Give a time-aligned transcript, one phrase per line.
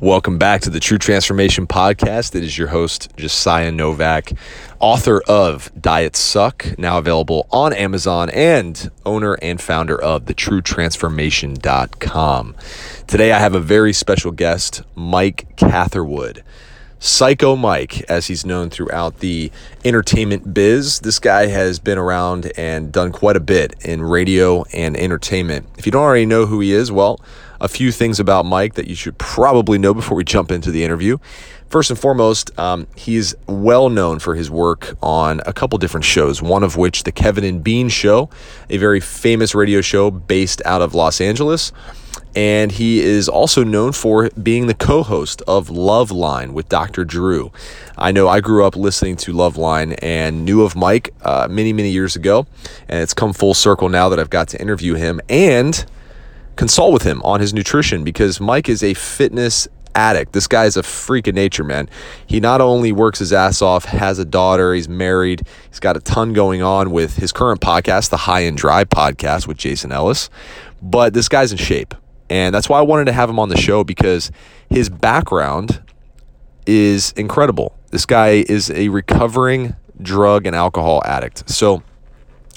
[0.00, 2.34] Welcome back to the True Transformation Podcast.
[2.34, 4.32] It is your host, Josiah Novak,
[4.78, 12.56] author of Diet Suck, now available on Amazon, and owner and founder of thetruetransformation.com.
[13.06, 16.42] Today I have a very special guest, Mike Catherwood.
[17.02, 19.50] Psycho Mike, as he's known throughout the
[19.86, 21.00] entertainment biz.
[21.00, 25.66] This guy has been around and done quite a bit in radio and entertainment.
[25.78, 27.18] If you don't already know who he is, well,
[27.58, 30.84] a few things about Mike that you should probably know before we jump into the
[30.84, 31.16] interview.
[31.70, 36.42] First and foremost, um, he's well known for his work on a couple different shows,
[36.42, 38.28] one of which, The Kevin and Bean Show,
[38.68, 41.72] a very famous radio show based out of Los Angeles
[42.34, 47.04] and he is also known for being the co-host of Loveline with Dr.
[47.04, 47.50] Drew.
[47.98, 51.90] I know I grew up listening to Loveline and knew of Mike uh, many, many
[51.90, 52.46] years ago,
[52.88, 55.84] and it's come full circle now that I've got to interview him and
[56.56, 60.32] consult with him on his nutrition because Mike is a fitness addict.
[60.32, 61.88] This guy is a freak of nature, man.
[62.26, 66.00] He not only works his ass off, has a daughter, he's married, he's got a
[66.00, 70.30] ton going on with his current podcast, the High and Dry podcast with Jason Ellis,
[70.82, 71.94] but this guy's in shape.
[72.28, 74.30] And that's why I wanted to have him on the show because
[74.68, 75.82] his background
[76.64, 77.76] is incredible.
[77.90, 81.50] This guy is a recovering drug and alcohol addict.
[81.50, 81.82] So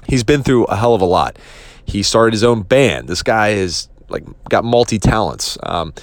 [0.08, 1.38] he's been through a hell of a lot.
[1.86, 3.08] He started his own band.
[3.08, 5.58] This guy is like got multi talents.
[5.64, 5.94] Um,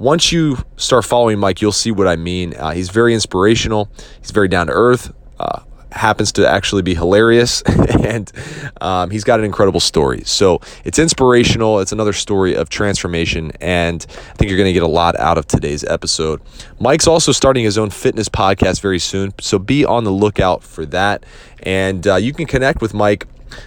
[0.00, 2.54] once you start following Mike, you'll see what I mean.
[2.56, 3.90] Uh, he's very inspirational.
[4.20, 5.12] He's very down to earth.
[5.38, 5.60] Uh,
[5.92, 7.62] happens to actually be hilarious,
[8.04, 8.32] and
[8.80, 10.22] um, he's got an incredible story.
[10.24, 11.80] So it's inspirational.
[11.80, 15.36] It's another story of transformation, and I think you're going to get a lot out
[15.36, 16.40] of today's episode.
[16.78, 20.86] Mike's also starting his own fitness podcast very soon, so be on the lookout for
[20.86, 21.26] that.
[21.62, 23.26] And uh, you can connect with Mike.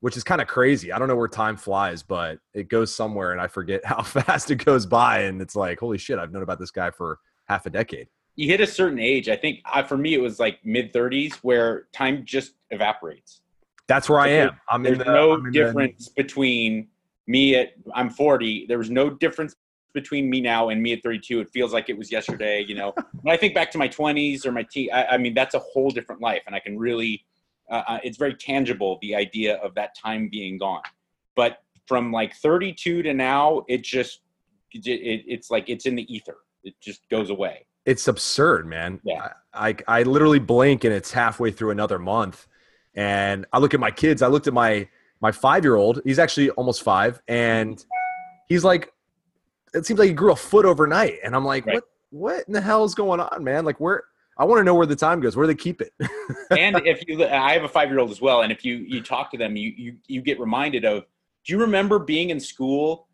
[0.00, 0.92] which is kind of crazy.
[0.92, 4.50] I don't know where time flies, but it goes somewhere, and I forget how fast
[4.50, 5.24] it goes by.
[5.24, 7.18] And it's like, holy shit, I've known about this guy for
[7.48, 8.08] half a decade.
[8.36, 9.28] You hit a certain age.
[9.28, 13.40] I think uh, for me, it was like mid 30s, where time just evaporates.
[13.88, 14.50] That's where I am.
[14.68, 16.22] I'm There's the, no I'm difference the...
[16.22, 16.88] between
[17.26, 18.66] me at I'm 40.
[18.68, 19.56] There was no difference
[19.94, 22.94] between me now and me at 32 it feels like it was yesterday you know
[23.22, 25.58] when i think back to my 20s or my teen I, I mean that's a
[25.58, 27.24] whole different life and i can really
[27.70, 30.82] uh, uh it's very tangible the idea of that time being gone
[31.34, 34.20] but from like 32 to now it just
[34.72, 37.66] it, it, it's like it's in the ether it just goes away.
[37.84, 39.00] It's absurd man.
[39.04, 39.32] Yeah.
[39.52, 42.46] I, I i literally blink and it's halfway through another month.
[42.94, 44.22] And i look at my kids.
[44.22, 44.88] I looked at my
[45.20, 47.20] my five year old he's actually almost five.
[47.28, 47.82] And
[48.48, 48.92] he's like
[49.74, 51.18] it seems like he grew a foot overnight.
[51.22, 51.74] And I'm like, right.
[51.76, 53.64] what what in the hell is going on, man?
[53.64, 54.04] Like where
[54.38, 55.92] I want to know where the time goes, where they keep it.
[56.50, 59.02] and if you I have a five year old as well, and if you you
[59.02, 61.04] talk to them, you you you get reminded of
[61.44, 63.07] do you remember being in school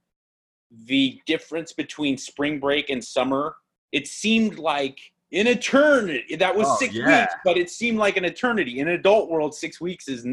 [0.87, 3.57] the difference between spring break and summer?
[3.93, 4.99] It seemed like
[5.33, 6.37] an eternity.
[6.37, 7.23] That was oh, six yeah.
[7.23, 8.81] weeks, but it seemed like an eternity.
[8.81, 10.27] In adult world, six weeks is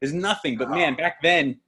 [0.00, 0.58] is nothing.
[0.58, 1.60] But man, back then,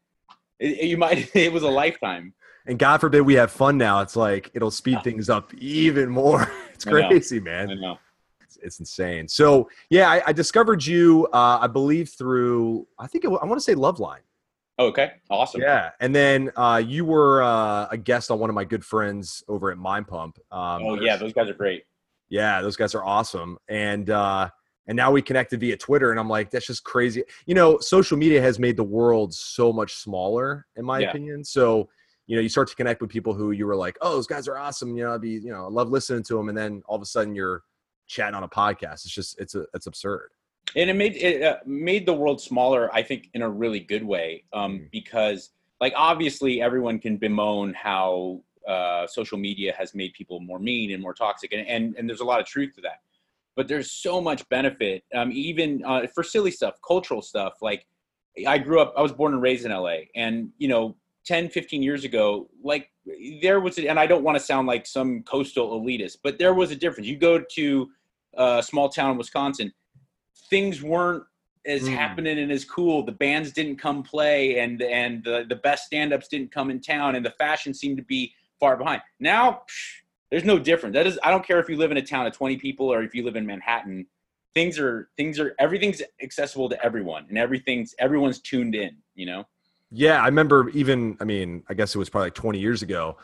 [0.59, 2.35] it, you might it was a lifetime
[2.67, 4.01] and God forbid we have fun now.
[4.01, 6.51] It's like it'll speed things up even more.
[6.75, 7.71] It's crazy, I man.
[7.71, 7.99] I know.
[8.43, 9.29] It's, it's insane.
[9.29, 11.29] So yeah, I, I discovered you.
[11.33, 12.89] Uh, I believe through.
[12.99, 14.19] I think it, I want to say Loveline.
[14.79, 15.61] Oh, okay, awesome.
[15.61, 19.45] Yeah, and then uh, you were uh, a guest on one of my good friends
[19.49, 20.39] over at Mind Pump.
[20.51, 21.85] Um, oh yeah, those guys are great.
[22.29, 24.49] Yeah, those guys are awesome, and uh,
[24.87, 27.23] and now we connected via Twitter, and I'm like, that's just crazy.
[27.47, 31.11] You know, social media has made the world so much smaller, in my yeah.
[31.11, 31.45] opinion.
[31.45, 31.89] So
[32.27, 34.49] you know, you start to connect with people who you were like, oh, those guys
[34.49, 34.97] are awesome.
[34.97, 36.49] You know, I'd be, you know, I love listening to them.
[36.49, 37.63] And then all of a sudden you're
[38.07, 39.05] chatting on a podcast.
[39.05, 40.31] It's just, it's a, it's absurd.
[40.77, 44.05] And it made it uh, made the world smaller, I think, in a really good
[44.05, 44.91] way, um, mm.
[44.91, 45.51] because
[45.81, 51.03] like obviously everyone can bemoan how uh, social media has made people more mean and
[51.03, 53.01] more toxic, and, and and there's a lot of truth to that.
[53.57, 57.55] But there's so much benefit, um, even uh, for silly stuff, cultural stuff.
[57.63, 57.87] Like
[58.47, 61.83] I grew up, I was born and raised in LA, and you know 10 15
[61.83, 62.91] years ago like
[63.41, 66.71] there was and i don't want to sound like some coastal elitist but there was
[66.71, 67.91] a difference you go to
[68.35, 69.73] a small town in wisconsin
[70.51, 71.25] things weren't
[71.67, 71.95] as mm.
[71.95, 76.29] happening and as cool the bands didn't come play and and the, the best stand-ups
[76.29, 80.45] didn't come in town and the fashion seemed to be far behind now psh, there's
[80.45, 82.57] no difference that is i don't care if you live in a town of 20
[82.59, 84.07] people or if you live in manhattan
[84.53, 89.47] things are things are everything's accessible to everyone and everything's everyone's tuned in you know
[89.97, 93.17] yeah, I remember even, I mean, I guess it was probably like 20 years ago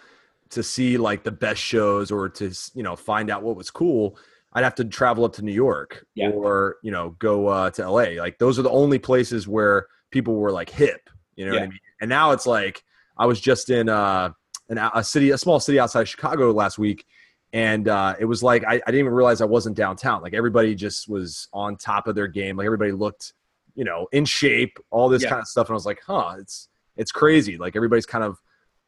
[0.51, 4.17] to see like the best shows or to, you know, find out what was cool.
[4.53, 6.31] I'd have to travel up to New York yeah.
[6.31, 8.21] or, you know, go uh, to LA.
[8.21, 11.61] Like those are the only places where people were like hip, you know yeah.
[11.61, 11.79] what I mean?
[12.01, 12.83] And now it's like,
[13.17, 14.31] I was just in uh,
[14.69, 17.07] an, a city, a small city outside Chicago last week.
[17.53, 20.23] And uh, it was like, I, I didn't even realize I wasn't downtown.
[20.23, 22.57] Like everybody just was on top of their game.
[22.57, 23.35] Like everybody looked
[23.75, 25.31] you know, in shape, all this yeah.
[25.31, 25.69] kind of stuff.
[25.69, 27.57] And I was like, huh, it's it's crazy.
[27.57, 28.39] Like everybody's kind of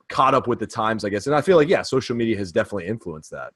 [0.08, 1.26] caught up with the times, I guess.
[1.26, 3.52] And I feel like yeah, social media has definitely influenced that.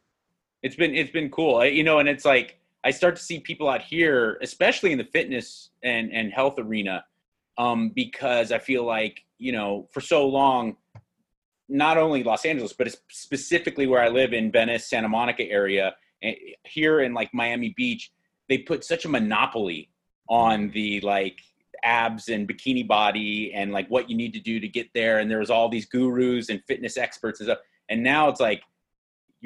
[0.62, 3.68] It's been it's been cool, you know, and it's like I start to see people
[3.68, 7.04] out here, especially in the fitness and and health arena,
[7.58, 10.76] um, because I feel like you know for so long,
[11.68, 15.94] not only Los Angeles, but it's specifically where I live in Venice, Santa Monica area,
[16.22, 18.12] eh, here in like Miami Beach,
[18.48, 19.90] they put such a monopoly
[20.28, 21.40] on the like
[21.82, 25.18] abs and bikini body and like what you need to do to get there.
[25.18, 27.58] And there was all these gurus and fitness experts and stuff.
[27.88, 28.62] And now it's like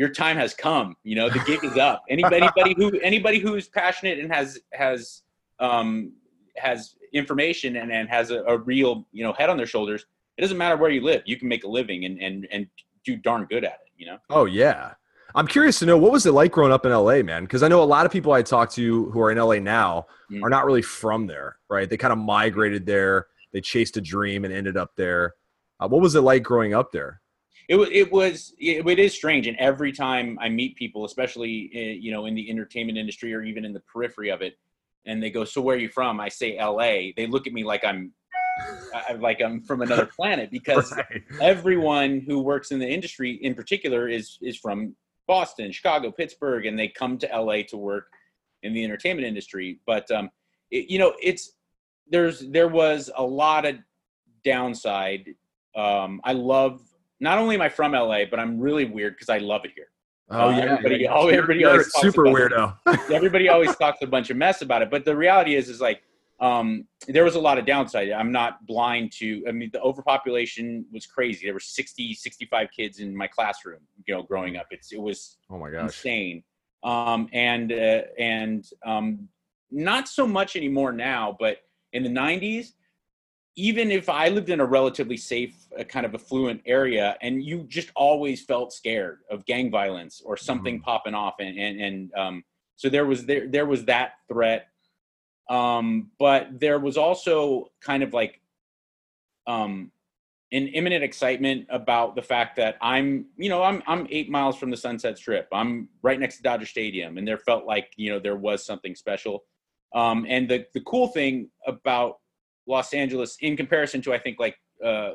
[0.01, 3.69] your time has come you know the gig is up anybody, anybody who anybody who's
[3.69, 5.23] passionate and has has
[5.61, 6.13] um
[6.57, 10.07] has information and, and has a, a real you know head on their shoulders
[10.39, 12.67] it doesn't matter where you live you can make a living and and and
[13.05, 14.95] do darn good at it you know oh yeah
[15.33, 17.45] I'm curious to know what was it like growing up in LA, man?
[17.45, 20.07] Because I know a lot of people I talk to who are in LA now
[20.29, 20.43] mm.
[20.43, 21.89] are not really from there, right?
[21.89, 25.35] They kind of migrated there, they chased a dream and ended up there.
[25.79, 27.20] Uh, what was it like growing up there?
[27.71, 32.03] It, it was it, it is strange, and every time I meet people, especially in,
[32.03, 34.59] you know in the entertainment industry or even in the periphery of it,
[35.07, 37.15] and they go, "So where are you from?" I say L.A.
[37.17, 38.13] They look at me like I'm
[39.21, 41.23] like I'm from another planet because right.
[41.41, 44.97] everyone who works in the industry, in particular, is is from
[45.29, 48.11] Boston, Chicago, Pittsburgh, and they come to LA to work
[48.65, 49.79] in the entertainment industry.
[49.87, 50.29] But um,
[50.73, 51.53] it, you know, it's
[52.09, 53.77] there's there was a lot of
[54.45, 55.37] downside.
[55.77, 56.81] Um, I love
[57.21, 59.87] not only am I from LA, but I'm really weird because I love it here.
[60.31, 61.15] Oh uh, yeah, everybody, yeah.
[61.15, 62.77] Oh, everybody always super weirdo.
[63.11, 66.03] everybody always talks a bunch of mess about it, but the reality is, is like
[66.41, 68.11] um, there was a lot of downside.
[68.11, 71.47] I'm not blind to, I mean, the overpopulation was crazy.
[71.47, 74.67] There were 60, 65 kids in my classroom, you know, growing up.
[74.71, 75.83] It's, it was oh my gosh.
[75.83, 76.43] insane.
[76.83, 79.29] Um, and, uh, and um,
[79.71, 81.59] not so much anymore now, but
[81.93, 82.73] in the 90s,
[83.57, 87.65] even if I lived in a relatively safe, uh, kind of affluent area, and you
[87.69, 90.85] just always felt scared of gang violence or something mm-hmm.
[90.85, 92.45] popping off, and and, and um,
[92.77, 94.71] so there was there there was that threat
[95.51, 98.41] um, but there was also kind of like
[99.49, 99.91] um,
[100.53, 104.71] an imminent excitement about the fact that I'm, you know, I'm I'm eight miles from
[104.71, 105.49] the Sunset Strip.
[105.53, 108.95] I'm right next to Dodger Stadium, and there felt like you know there was something
[108.95, 109.43] special.
[109.93, 112.19] Um, and the the cool thing about
[112.71, 115.11] Los Angeles, in comparison to I think like uh,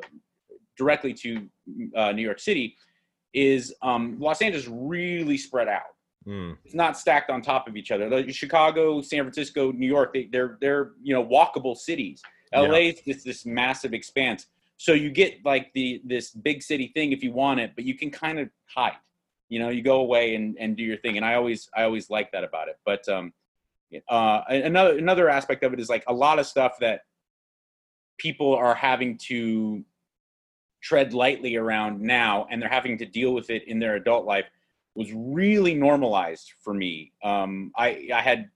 [0.78, 1.48] directly to
[1.96, 2.76] uh, New York City,
[3.34, 5.96] is um, Los Angeles really spread out.
[6.28, 6.58] Mm.
[6.66, 8.10] It's not stacked on top of each other.
[8.10, 12.22] Like Chicago, San Francisco, New York, they, are they're, they're you know walkable cities.
[12.54, 12.92] LA yeah.
[12.92, 14.48] is just this massive expanse.
[14.78, 17.96] So you get like the this big city thing if you want it, but you
[17.96, 18.98] can kind of hide.
[19.50, 21.18] You know, you go away and, and do your thing.
[21.18, 22.78] And I always I always like that about it.
[22.86, 23.34] But um,
[24.10, 27.02] uh, another another aspect of it is like a lot of stuff that
[28.18, 29.84] people are having to
[30.82, 34.46] tread lightly around now, and they're having to deal with it in their adult life
[34.96, 37.12] was really normalized for me.
[37.24, 38.50] Um, I, I had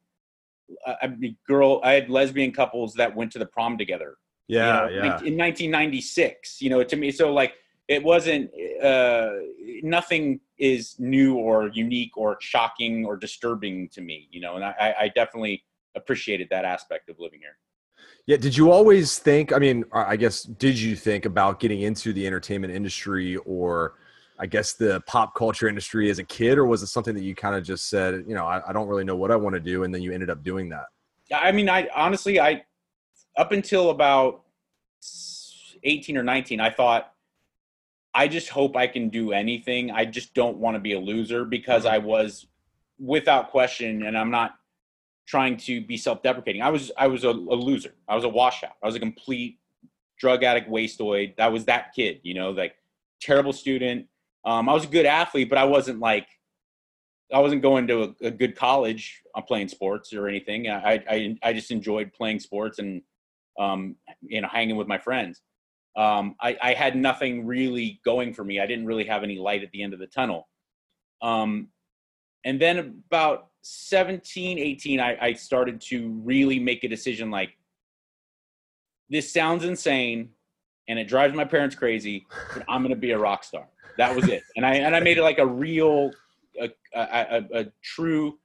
[0.86, 1.10] a,
[1.48, 4.18] girl, I had lesbian couples that went to the prom together.
[4.48, 5.04] Yeah, you know, yeah.
[5.26, 7.54] In 1996, you know, to me, so like
[7.88, 8.52] it wasn't.
[8.82, 9.32] Uh,
[9.84, 14.96] nothing is new or unique or shocking or disturbing to me, you know, and I,
[15.00, 15.64] I definitely
[15.96, 17.58] appreciated that aspect of living here.
[18.26, 18.38] Yeah.
[18.38, 19.52] Did you always think?
[19.54, 23.96] I mean, I guess did you think about getting into the entertainment industry or?
[24.42, 27.36] I guess the pop culture industry as a kid, or was it something that you
[27.36, 29.60] kind of just said, you know, I, I don't really know what I want to
[29.60, 30.86] do, and then you ended up doing that?
[31.30, 32.64] I mean, I honestly, I
[33.36, 34.44] up until about
[35.84, 37.14] 18 or 19, I thought
[38.14, 39.92] I just hope I can do anything.
[39.92, 41.96] I just don't want to be a loser because mm-hmm.
[41.96, 42.48] I was
[43.00, 44.56] without question and I'm not
[45.30, 46.62] trying to be self-deprecating.
[46.62, 47.94] I was I was a, a loser.
[48.08, 48.74] I was a washout.
[48.82, 49.60] I was a complete
[50.18, 51.36] drug addict wasteoid.
[51.38, 52.76] That was that kid, you know, like
[53.22, 54.08] terrible student.
[54.44, 56.28] Um, I was a good athlete, but I wasn't like
[57.32, 60.68] I wasn't going to a, a good college on playing sports or anything.
[60.68, 63.04] I, I I just enjoyed playing sports and
[63.60, 65.44] um, you know hanging with my friends.
[65.96, 68.60] Um, I, I had nothing really going for me.
[68.60, 70.48] I didn't really have any light at the end of the tunnel.
[71.22, 71.68] Um,
[72.46, 77.58] and then about 17, 18, I, I started to really make a decision like,
[79.10, 80.30] this sounds insane
[80.88, 83.68] and it drives my parents crazy, but I'm going to be a rock star.
[83.98, 84.44] That was it.
[84.56, 86.12] And I, and I made it like a real,
[86.60, 88.40] a, a, a, a true,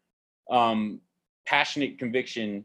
[0.50, 1.00] um,
[1.46, 2.64] passionate conviction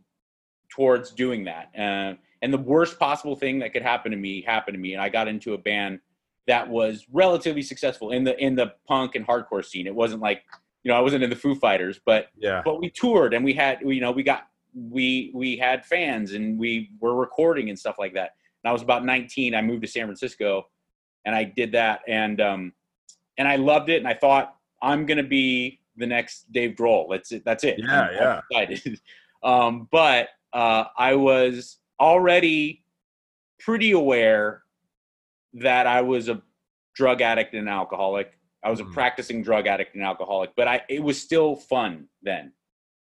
[0.70, 1.70] towards doing that.
[1.78, 4.94] Uh, and the worst possible thing that could happen to me happened to me.
[4.94, 6.00] And I got into a band
[6.48, 9.88] that was relatively successful in the, in the punk and hardcore scene.
[9.88, 10.44] It wasn't like,
[10.84, 12.62] you know, I wasn't in the Foo Fighters, but Yeah.
[12.64, 16.58] but we toured and we had, you know, we got we we had fans and
[16.58, 18.36] we were recording and stuff like that.
[18.64, 19.56] And I was about 19.
[19.56, 20.68] I moved to San Francisco,
[21.26, 22.74] and I did that, and um,
[23.38, 23.98] and I loved it.
[23.98, 27.08] And I thought I'm gonna be the next Dave Grohl.
[27.10, 27.44] That's it.
[27.46, 27.76] That's it.
[27.80, 28.42] Yeah, I'm yeah.
[28.52, 29.02] excited.
[29.44, 32.84] um, but uh, I was already
[33.60, 34.64] pretty aware
[35.54, 36.42] that I was a
[36.94, 38.38] drug addict and alcoholic.
[38.64, 38.94] I was a Mhm.
[38.94, 42.54] practicing drug addict and alcoholic, but I it was still fun then.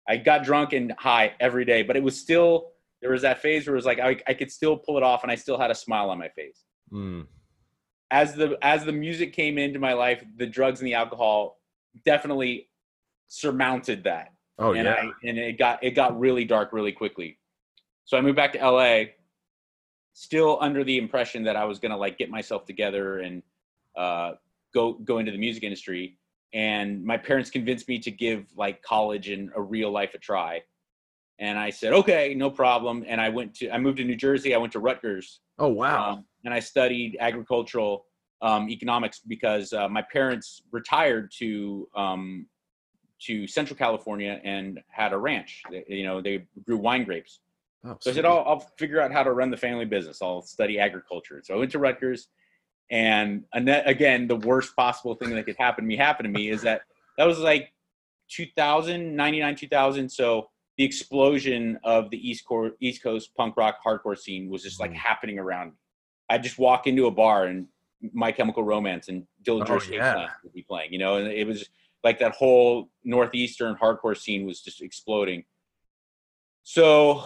[0.07, 3.65] I got drunk and high every day, but it was still there was that phase
[3.65, 5.71] where it was like I, I could still pull it off and I still had
[5.71, 6.63] a smile on my face.
[6.91, 7.27] Mm.
[8.11, 11.59] As the as the music came into my life, the drugs and the alcohol
[12.05, 12.69] definitely
[13.27, 14.33] surmounted that.
[14.59, 14.93] Oh and yeah.
[14.93, 17.39] I, and it got it got really dark really quickly.
[18.05, 19.05] So I moved back to LA,
[20.13, 23.41] still under the impression that I was gonna like get myself together and
[23.97, 24.33] uh,
[24.73, 26.17] go go into the music industry.
[26.53, 30.61] And my parents convinced me to give like college and a real life a try.
[31.39, 33.03] And I said, okay, no problem.
[33.07, 34.53] And I went to I moved to New Jersey.
[34.53, 36.11] I went to Rutgers oh wow.
[36.11, 38.05] um, and I studied agricultural
[38.41, 42.47] um, economics because uh, my parents retired to um,
[43.21, 45.61] to Central California and had a ranch.
[45.69, 47.39] They, you know, they grew wine grapes.
[47.85, 48.25] oh, So I said.
[48.25, 50.21] I'll, I'll figure out how to run the family business.
[50.21, 51.41] I'll study agriculture.
[51.43, 52.27] So I went to Rutgers,
[52.91, 56.61] and again, the worst possible thing that could happen to me happened to me is
[56.63, 56.81] that
[57.17, 57.73] that was like
[58.27, 60.09] 2000, 99, 2000.
[60.09, 64.81] So the explosion of the East Coast, East Coast punk rock hardcore scene was just
[64.81, 64.95] like Mhm.
[64.95, 65.77] happening around me.
[66.29, 67.67] I'd just walk into a bar and
[68.13, 70.29] My Chemical Romance and Dillinger Oh, Escape yeah.
[70.43, 71.69] Would be playing, you know, and it was
[72.03, 75.45] like that whole northeastern hardcore scene was just exploding.
[76.63, 77.23] So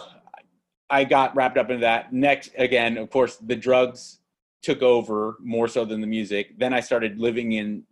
[0.90, 2.12] I got wrapped up into that.
[2.12, 4.20] Next, again, of course, the drugs
[4.66, 6.58] took over more so than the music.
[6.58, 7.84] Then I started living in.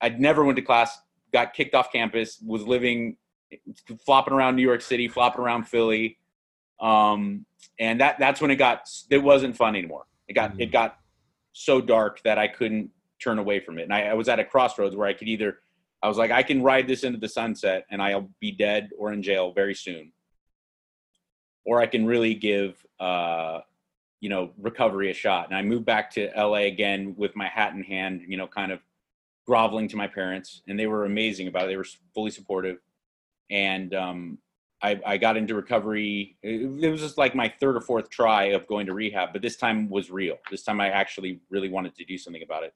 [0.00, 0.98] I'd never went to class.
[1.30, 2.42] Got kicked off campus.
[2.44, 3.18] Was living,
[4.06, 6.16] flopping around New York City, flopping around Philly,
[6.80, 7.44] um,
[7.78, 8.88] and that that's when it got.
[9.10, 10.06] It wasn't fun anymore.
[10.26, 10.96] It got it got
[11.52, 12.90] so dark that I couldn't
[13.22, 13.82] turn away from it.
[13.82, 15.58] And I, I was at a crossroads where I could either.
[16.02, 19.12] I was like, I can ride this into the sunset, and I'll be dead or
[19.12, 20.12] in jail very soon
[21.64, 23.60] or I can really give uh,
[24.22, 25.48] you know recovery a shot.
[25.48, 28.72] And I moved back to LA again with my hat in hand, you know, kind
[28.72, 28.80] of
[29.46, 31.66] groveling to my parents, and they were amazing about it.
[31.66, 32.78] They were fully supportive,
[33.50, 34.38] and um,
[34.80, 36.36] I, I got into recovery.
[36.42, 39.42] It, it was just like my third or fourth try of going to rehab, but
[39.42, 40.38] this time was real.
[40.52, 42.72] This time I actually really wanted to do something about it,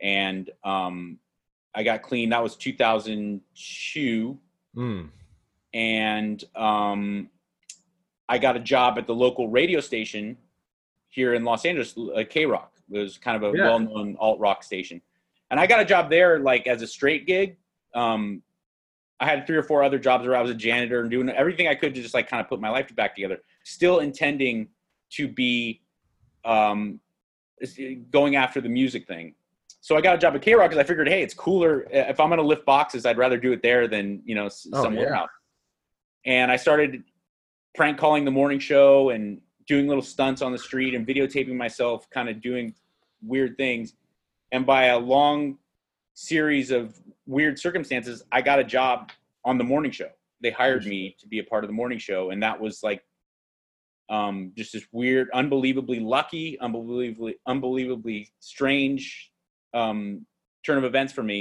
[0.00, 1.18] and um,
[1.74, 2.30] I got clean.
[2.30, 4.38] That was 2002
[4.74, 5.10] Mm.
[5.74, 7.28] and um,
[8.26, 10.38] I got a job at the local radio station
[11.12, 12.64] here in Los Angeles, uh, KROQ.
[12.90, 13.64] It was kind of a Yeah.
[13.66, 15.00] well-known alt rock station,
[15.50, 17.56] and I got a job there like as a straight gig.
[17.94, 18.42] Um,
[19.20, 21.68] I had three or four other jobs where I was a janitor and doing everything
[21.68, 23.38] I could to just like kind of put my life back together.
[23.62, 24.68] Still intending
[25.10, 25.82] to be
[26.44, 26.98] um,
[28.10, 29.34] going after the music thing.
[29.80, 32.28] So I got a job at KROQ because I figured, hey, it's cooler if I'm
[32.30, 33.04] going to lift boxes.
[33.06, 35.20] I'd rather do it there than you know s- Oh, somewhere yeah.
[35.20, 35.30] else.
[36.24, 37.04] And I started
[37.74, 39.40] prank calling the morning show and
[39.72, 42.66] doing little stunts on the street and videotaping myself, kind of doing
[43.32, 43.86] weird things.
[44.54, 45.38] And by a long
[46.14, 46.82] series of
[47.36, 48.96] weird circumstances, I got a job
[49.48, 50.10] on the morning show.
[50.42, 53.02] They hired me to be a part of the morning show, and that was like
[54.20, 59.04] Um, just this weird, unbelievably lucky, unbelievably, unbelievably strange
[59.80, 60.26] um,
[60.66, 61.38] turn of events for me.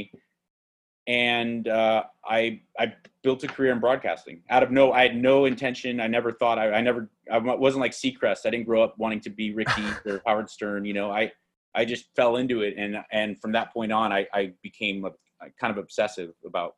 [1.07, 2.93] And uh, I I
[3.23, 4.91] built a career in broadcasting out of no.
[4.91, 5.99] I had no intention.
[5.99, 6.59] I never thought.
[6.59, 7.09] I, I never.
[7.31, 8.45] I wasn't like Seacrest.
[8.45, 10.85] I didn't grow up wanting to be Ricky or Howard Stern.
[10.85, 11.31] You know, I
[11.73, 15.11] I just fell into it, and and from that point on, I I became a,
[15.59, 16.75] kind of obsessive about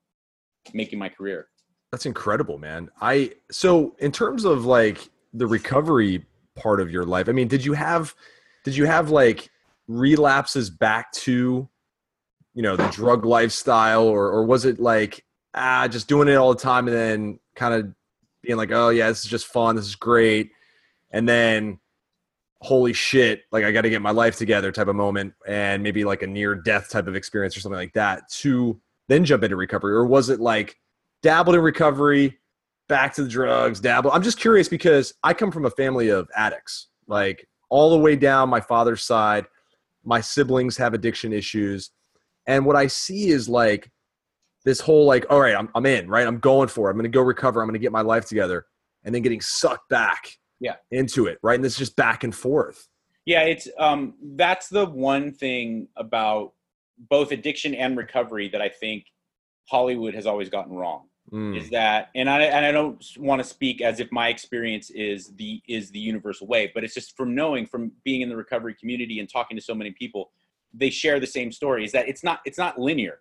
[0.73, 1.47] making my career.
[1.91, 2.89] That's incredible, man.
[3.01, 6.25] I so in terms of like the recovery
[6.55, 8.15] part of your life, I mean, did you have
[8.63, 9.49] did you have like
[9.87, 11.67] relapses back to
[12.53, 16.53] you know the drug lifestyle or or was it like ah just doing it all
[16.53, 17.93] the time and then kind of
[18.41, 20.51] being like oh yeah this is just fun this is great
[21.11, 21.79] and then
[22.61, 26.03] holy shit like i got to get my life together type of moment and maybe
[26.03, 28.79] like a near death type of experience or something like that to
[29.09, 29.93] then jump into recovery?
[29.93, 30.77] Or was it like
[31.21, 32.39] dabbled in recovery
[32.89, 36.29] back to the drugs dabble i'm just curious because i come from a family of
[36.35, 39.45] addicts like all the way down my father's side
[40.03, 41.91] my siblings have addiction issues
[42.47, 43.89] and what i see is like
[44.65, 47.11] this whole like all right i'm, I'm in right i'm going for it i'm going
[47.11, 48.65] to go recover i'm going to get my life together
[49.03, 50.75] and then getting sucked back Yeah.
[50.91, 52.87] into it right and this is just back and forth
[53.25, 56.53] Yeah, it's um that's the one thing about
[57.09, 59.05] both addiction and recovery that I think
[59.69, 61.07] Hollywood has always gotten wrong.
[61.31, 61.57] Mm.
[61.57, 65.33] Is that and I and I don't want to speak as if my experience is
[65.37, 68.75] the is the universal way, but it's just from knowing from being in the recovery
[68.79, 70.31] community and talking to so many people,
[70.73, 71.85] they share the same story.
[71.85, 73.19] Is that it's not it's not linear.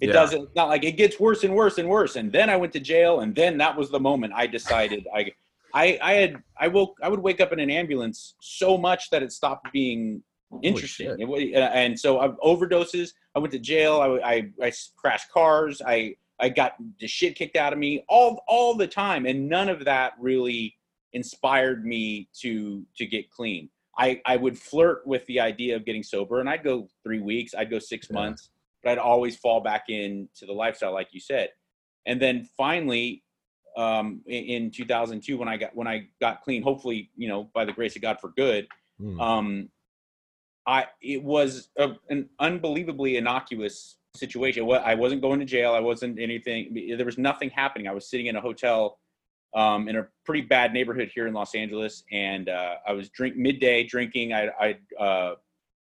[0.00, 0.14] It Yeah.
[0.14, 2.16] doesn't not like it gets worse and worse and worse.
[2.16, 5.32] And then I went to jail, and then that was the moment I decided I
[5.72, 9.22] I I had I woke I would wake up in an ambulance so much that
[9.22, 10.22] it stopped being
[10.62, 11.16] interesting.
[11.18, 13.10] It uh, and so I, overdoses.
[13.34, 14.00] I went to jail.
[14.00, 15.82] I, I I crashed cars.
[15.84, 19.68] I I got the shit kicked out of me all all the time, and none
[19.68, 20.76] of that really
[21.12, 23.68] inspired me to to get clean.
[23.98, 27.54] I I would flirt with the idea of getting sober, and I'd go three weeks.
[27.54, 28.14] I'd go six Yeah.
[28.14, 28.50] months,
[28.82, 31.50] but I'd always fall back into the lifestyle, like you said.
[32.06, 33.22] And then finally,
[33.76, 37.64] um, in, in 2002, when I got when I got clean, hopefully, you know, by
[37.64, 38.68] the grace of God for good,
[39.00, 39.20] Mm.
[39.20, 39.68] um,
[40.66, 44.70] I it was a, an unbelievably innocuous situation.
[44.70, 45.74] I wasn't going to jail.
[45.74, 46.94] I wasn't anything.
[46.96, 47.88] There was nothing happening.
[47.88, 48.98] I was sitting in a hotel
[49.54, 53.36] um, in a pretty bad neighborhood here in Los Angeles, and uh, I was drink
[53.36, 54.32] midday drinking.
[54.32, 55.34] I, I uh,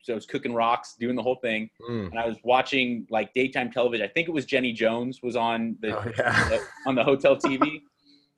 [0.01, 2.11] so I was cooking rocks, doing the whole thing, Mm.
[2.11, 4.07] and I was watching like daytime television.
[4.07, 6.59] I think it was Jenny Jones was on the Oh, yeah.
[6.87, 7.83] on the hotel TV.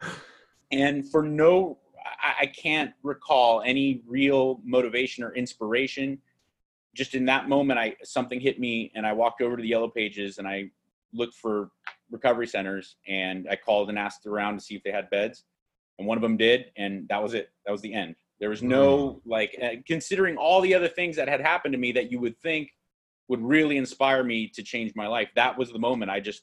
[0.72, 1.78] and for no,
[2.22, 6.18] I, I can't recall any real motivation or inspiration.
[6.94, 9.88] Just in that moment, I something hit me, and I walked over to the Yellow
[9.88, 10.70] Pages and I
[11.12, 11.70] looked for
[12.10, 15.44] recovery centers, and I called and asked around to see if they had beds,
[15.98, 17.50] and one of them did, and that was it.
[17.66, 18.16] That was the end.
[18.40, 21.92] There was no like, uh, considering all the other things that had happened to me
[21.92, 22.70] that you would think
[23.28, 25.28] would really inspire me to change my life.
[25.36, 26.10] That was the moment.
[26.10, 26.42] I just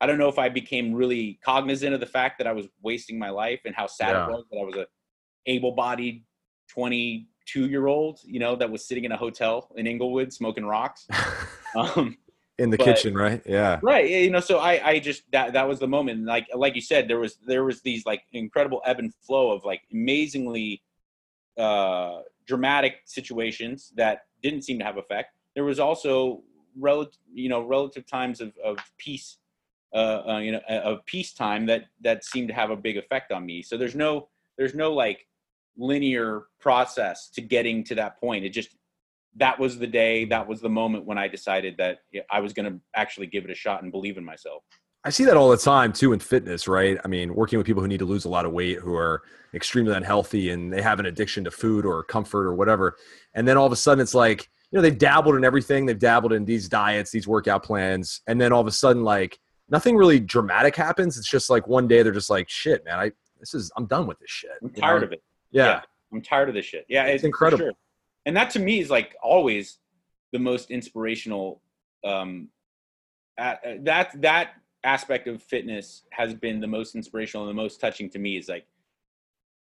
[0.00, 3.18] I don't know if I became really cognizant of the fact that I was wasting
[3.18, 4.26] my life and how sad Yeah.
[4.26, 4.86] it was that I was a
[5.46, 6.24] able-bodied
[6.68, 11.06] 22 year old, you know, that was sitting in a hotel in Inglewood smoking rocks.
[11.74, 12.16] Um,
[12.58, 14.08] in the But- kitchen right yeah right.
[14.08, 16.24] You know, so I, I just, that, that was the moment.
[16.24, 19.64] Like, like you said, there was, there was these like incredible ebb and flow of
[19.64, 20.82] like amazingly
[21.58, 25.34] uh, dramatic situations that didn't seem to have effect.
[25.54, 26.42] There was also
[26.78, 29.38] relative, you know, relative times of, of peace,
[29.94, 33.32] uh, uh, you know, uh, of peacetime that that seemed to have a big effect
[33.32, 33.62] on me.
[33.62, 35.26] So there's no, there's no like
[35.76, 38.44] linear process to getting to that point.
[38.44, 38.70] It just
[39.36, 41.98] that was the day, that was the moment when I decided that
[42.30, 44.62] I was going to actually give it a shot and believe in myself.
[45.04, 46.98] I see that all the time too in fitness, right?
[47.04, 49.22] I mean, working with people who need to lose a lot of weight, who are
[49.54, 52.96] extremely unhealthy and they have an addiction to food or comfort or whatever.
[53.34, 55.86] And then all of a sudden it's like, you know, they've dabbled in everything.
[55.86, 58.22] They've dabbled in these diets, these workout plans.
[58.26, 61.16] And then all of a sudden, like, nothing really dramatic happens.
[61.16, 64.08] It's just like one day they're just like, shit, man, I, this is, I'm done
[64.08, 64.50] with this shit.
[64.60, 65.06] I'm tired know?
[65.06, 65.22] of it.
[65.52, 65.66] Yeah.
[65.66, 65.80] Yeah.
[66.12, 66.84] I'm tired of this shit.
[66.88, 67.64] Yeah, It's for incredible.
[67.66, 67.72] sure.
[68.26, 69.78] And that to me is like always
[70.32, 71.62] the most inspirational.
[72.04, 72.48] Um,
[73.38, 74.50] at, uh, that that
[74.84, 78.36] aspect of fitness has been the most inspirational and the most touching to me.
[78.36, 78.66] Is like,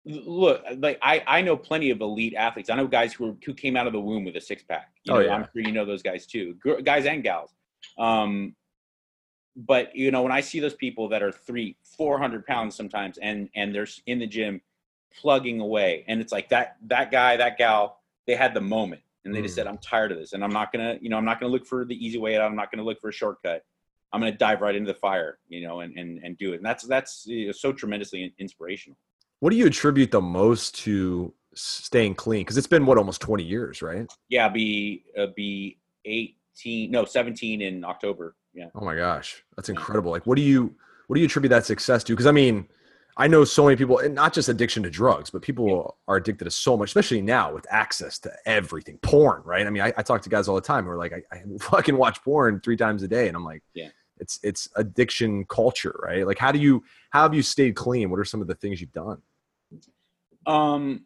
[0.06, 2.70] look, like I I know plenty of elite athletes.
[2.70, 4.92] I know guys who are, who came out of the womb with a six pack.
[5.04, 5.36] You Oh, know, yeah.
[5.36, 7.54] I'm sure you know those guys too, guys and gals.
[7.98, 8.56] Um,
[9.56, 13.18] but you know when I see those people that are three, four hundred pounds sometimes,
[13.18, 14.62] and and they're in the gym
[15.20, 19.34] plugging away and it's like that that guy that gal they had the moment and
[19.34, 21.40] they just said i'm tired of this and i'm not gonna you know i'm not
[21.40, 23.64] gonna look for the easy way out i'm not gonna look for a shortcut
[24.14, 26.66] i'm gonna dive right into the fire you know and and, and do it and
[26.66, 28.98] that's that's you know, so tremendously inspirational
[29.40, 32.42] What do you attribute the most to staying clean?
[32.42, 34.08] Because it's been what almost 20 years, right?
[34.30, 38.36] Yeah, be uh, be 18, no, 17 in October.
[38.54, 38.68] Yeah.
[38.76, 40.12] Oh my gosh, that's incredible.
[40.12, 40.76] Like, what do you
[41.08, 42.14] what do you attribute that success to?
[42.14, 42.68] Because I mean,
[43.20, 46.46] I know so many people, and not just addiction to drugs, but people are addicted
[46.46, 49.66] to so much, especially now with access to everything, porn, right?
[49.66, 51.42] I mean, I, I talk to guys all the time who are like, I, I
[51.60, 53.90] fucking watch porn three times a day, and I'm like, Yeah.
[54.20, 56.28] it's it's addiction culture, right?
[56.28, 58.10] Like, how do you how have you stayed clean?
[58.12, 59.22] What are some of the things you've done?
[60.46, 61.06] Um,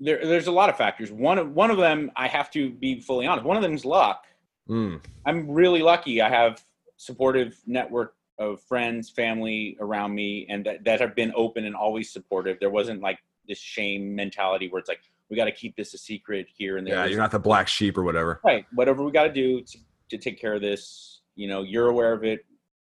[0.00, 1.12] there, there's a lot of factors.
[1.12, 3.44] One of one of them, I have to be fully honest.
[3.46, 4.24] One of them is luck.
[4.68, 6.20] Mm, I'm really lucky.
[6.22, 6.64] I have
[6.96, 12.12] supportive network of friends, family around me, and that, that have been open and always
[12.12, 12.58] supportive.
[12.60, 15.98] There wasn't like this shame mentality where it's like we got to keep this a
[15.98, 16.94] secret here and there.
[16.94, 18.40] yeah, you're not the black sheep or whatever.
[18.44, 18.66] right.
[18.74, 19.78] Whatever we got to do to,
[20.10, 22.44] to take care of this, you know, you're aware of it.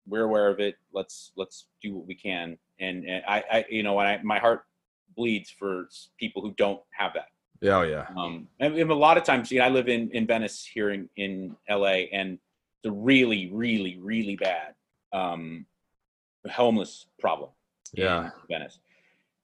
[0.07, 0.75] We're aware of it.
[0.93, 2.57] Let's let's do what we can.
[2.79, 4.65] And, and I, I, you know, I, my heart
[5.15, 5.87] bleeds for
[6.19, 7.29] people who don't have that.
[7.61, 10.11] Yeah, oh yeah, Um, and, and a lot of times, you know, I live in,
[10.11, 12.37] in Venice here in, in LA and
[12.83, 14.75] the really, really, really bad
[15.13, 15.65] um,
[16.51, 17.49] homeless problem
[17.93, 18.29] in Yeah.
[18.49, 18.79] Venice.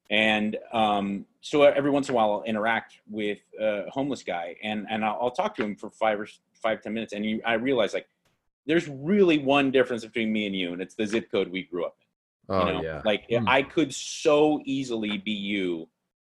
[0.09, 4.85] And um, so every once in a while I'll interact with a homeless guy and,
[4.89, 6.27] and I'll, I'll talk to him for five or
[6.61, 7.13] five, 10 minutes.
[7.13, 8.07] And you, I realize like,
[8.67, 11.85] there's really one difference between me and you, and it's the zip code we grew
[11.85, 11.95] up
[12.49, 12.55] in.
[12.55, 13.01] oh You know, yeah.
[13.05, 13.47] like Hmm.
[13.47, 15.87] I could so easily be you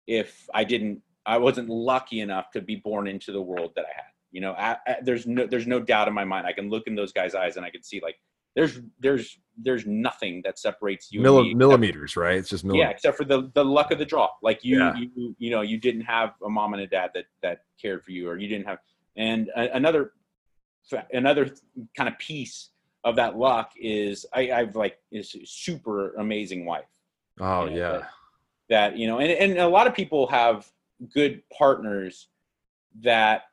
[0.07, 3.95] if I didn't, I wasn't lucky enough to be born into the world that I
[3.95, 4.11] had.
[4.33, 6.47] You know, I, I, there's no, there's no doubt in my mind.
[6.47, 8.17] I can look in those guys' eyes and I can see like,
[8.57, 11.21] there's, there's, there's nothing that separates you.
[11.21, 12.37] and Milli- me except- millimeters, right?
[12.39, 14.29] It's just yeah, except for the the luck of the draw.
[14.43, 14.95] Like you, Yeah.
[14.97, 18.11] you, you know, you didn't have a mom and a dad that that cared for
[18.11, 18.79] you, or you didn't have.
[19.17, 20.13] And a, another,
[21.13, 21.51] another
[21.97, 22.71] kind of piece
[23.05, 26.85] of that luck is I, I've like is a super amazing wife
[27.41, 27.93] Oh you know, yeah.
[27.93, 28.09] that,
[28.69, 30.67] that you know, and and a lot of people have
[31.15, 32.29] good partners
[33.03, 33.45] that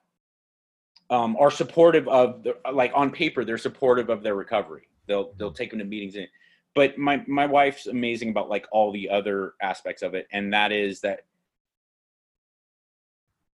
[1.10, 4.88] um, are supportive of the, like on paper they're supportive of their recovery.
[5.08, 5.56] They'll they'll mm-hmm.
[5.56, 6.28] take them to meetings and
[6.76, 10.72] but my my wife's amazing about like all the other aspects of it and that
[10.72, 11.26] is that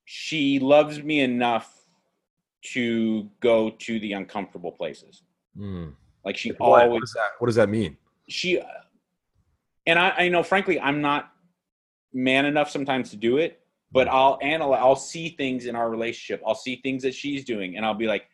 [0.06, 1.86] she loves me enough
[2.62, 5.24] to go to the uncomfortable places.
[5.58, 5.94] Mm.
[6.24, 7.98] like she What, always what does that What does that mean?
[8.30, 8.66] she uh,
[9.86, 11.32] and I, I know frankly i'm not
[12.14, 14.12] man enough sometimes to do it but mm.
[14.12, 16.44] i'll analyze i'll see things in our relationship.
[16.46, 18.30] I'll see things that she's doing and i'll be like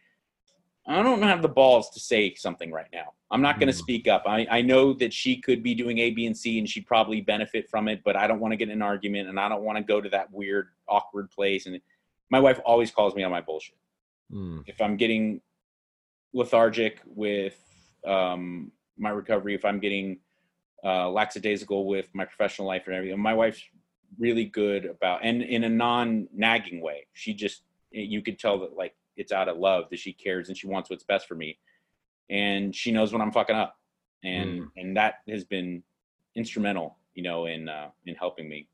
[0.88, 3.86] i don't have the balls to say something right now i'm not going to Mhm.
[3.86, 6.68] speak up I, I know that she could be doing a b and c and
[6.70, 9.40] she'd probably benefit from it but i don't want to get in an argument and
[9.40, 11.80] i don't want to go to that weird awkward place and
[12.30, 13.76] my wife always calls me on my bullshit
[14.32, 14.64] Mm.
[14.68, 15.42] if I'm getting
[16.34, 17.56] lethargic with
[18.06, 20.20] um, my recovery, if I'm getting
[20.84, 23.62] uh, lackadaisical with my professional life and everything, my wife's
[24.18, 27.06] really good about, and in a non-nagging way.
[27.14, 30.58] She just, you could tell that like it's out of love that she cares and
[30.58, 31.58] she wants what's best for me,
[32.30, 33.76] and she knows when I'm fucking up,
[34.24, 35.84] and and that has been
[36.36, 38.68] instrumental, you know, in uh, in helping me.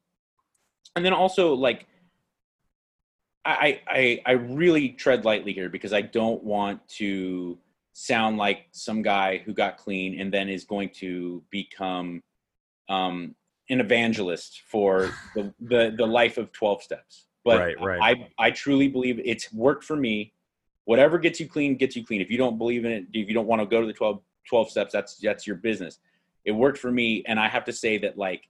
[0.95, 1.88] And then also like
[3.45, 7.58] I, I I really tread lightly here because I don't want to
[7.93, 12.21] sound like some guy who got clean and then is going to become
[12.89, 13.36] um,
[13.69, 17.25] an evangelist for the, the the life of 12 steps.
[17.49, 17.99] But Right, right.
[18.38, 20.33] I I truly believe it's worked for me.
[20.85, 22.21] Whatever gets you clean gets you clean.
[22.21, 24.21] If you don't believe in it, if you don't want to go to the 12,
[24.47, 25.97] 12 steps, that's that's your business.
[26.45, 28.47] It worked for me, and I have to say that like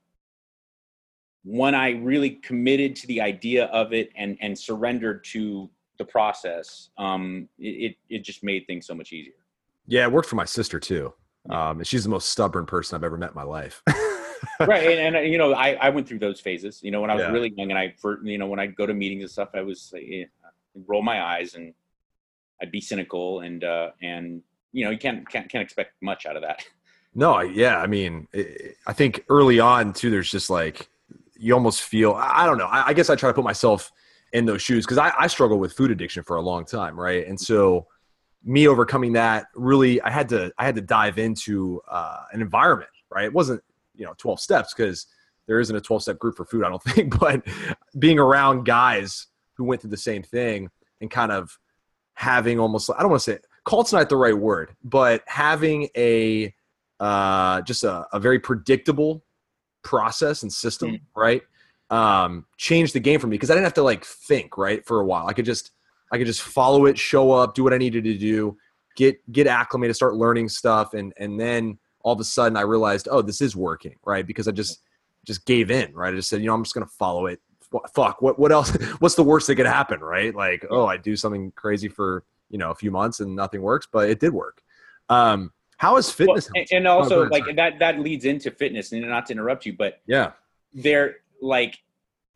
[1.44, 6.90] when I really committed to the idea of it and and surrendered to the process,
[6.98, 9.32] um, it, it just made things so much easier.
[9.86, 11.14] Yeah, it worked for my sister too.
[11.48, 13.82] Um, and she's the most stubborn person I've ever met in my life.
[14.66, 16.80] right, and, and uh, you know, I, I went through those phases.
[16.82, 17.32] You know, when I was Yeah.
[17.32, 19.62] really young, and I, for, you know, when I go to meetings and stuff, I
[19.62, 20.28] was like, I'd
[20.86, 21.74] roll my eyes and
[22.62, 24.42] I'd be cynical, and uh, and
[24.72, 26.64] you know, you can't can't can't expect much out of that.
[27.14, 28.46] No, I- yeah, I mean, i
[28.86, 30.88] I think early on too, there's just like
[31.36, 32.12] you almost feel.
[32.12, 32.66] I I don't know.
[32.66, 33.90] I, I guess I try to put myself
[34.32, 37.26] in those shoes because I, I struggled with food addiction for a long time, right?
[37.26, 37.88] And so
[38.44, 42.90] me overcoming that really, I had to I had to dive into uh, an environment,
[43.10, 43.24] right?
[43.24, 43.62] It wasn't
[44.00, 45.06] you know 12 steps because
[45.46, 47.46] there isn't a 12 step group for food, I don't think, but
[47.98, 51.56] being around guys who went through the same thing and kind of
[52.14, 56.52] having almost I don't want to say cult's not the right word, but having a
[56.98, 59.24] uh, just a, a very predictable
[59.82, 61.00] process and system, Mm.
[61.16, 61.42] right?
[61.88, 65.00] Um, changed the game for me because I didn't have to like think, right, for
[65.00, 65.26] a while.
[65.26, 65.72] I could just
[66.12, 68.56] I could just follow it, show up, do what I needed to do,
[68.96, 73.08] get get acclimated, start learning stuff, and and then all of a sudden I realized,
[73.10, 74.26] oh, this is working, right?
[74.26, 74.82] Because I just
[75.24, 76.12] just gave in, right?
[76.12, 77.40] I just said, you know, I'm just gonna follow it.
[77.94, 78.70] Fuck, what what else?
[78.98, 80.34] What's the worst that could happen, right?
[80.34, 83.86] Like, oh, I do something crazy for you know a few months and nothing works,
[83.90, 84.62] but it did work.
[85.08, 86.50] Um, how is fitness?
[86.54, 87.54] Well, and, also, oh, ahead, like sorry.
[87.54, 90.32] that that leads into fitness, and not to interrupt you, but yeah,
[90.74, 91.78] they're like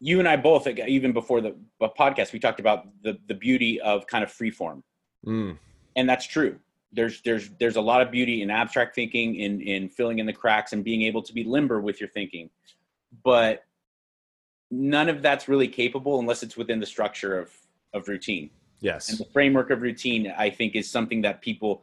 [0.01, 4.07] you and I both, even before the podcast, we talked about the the beauty of
[4.07, 4.83] kind of freeform,
[5.27, 5.57] mm.
[5.97, 6.59] and that's true.
[6.95, 10.33] There's there's there's a lot of beauty in abstract thinking, in in filling in the
[10.33, 12.51] cracks, and being able to be limber with your thinking,
[13.23, 13.65] but
[14.71, 17.53] none of that's really capable unless it's within the structure of
[17.93, 18.51] of routine.
[18.81, 21.83] Yes, and the framework of routine, I think, is something that people,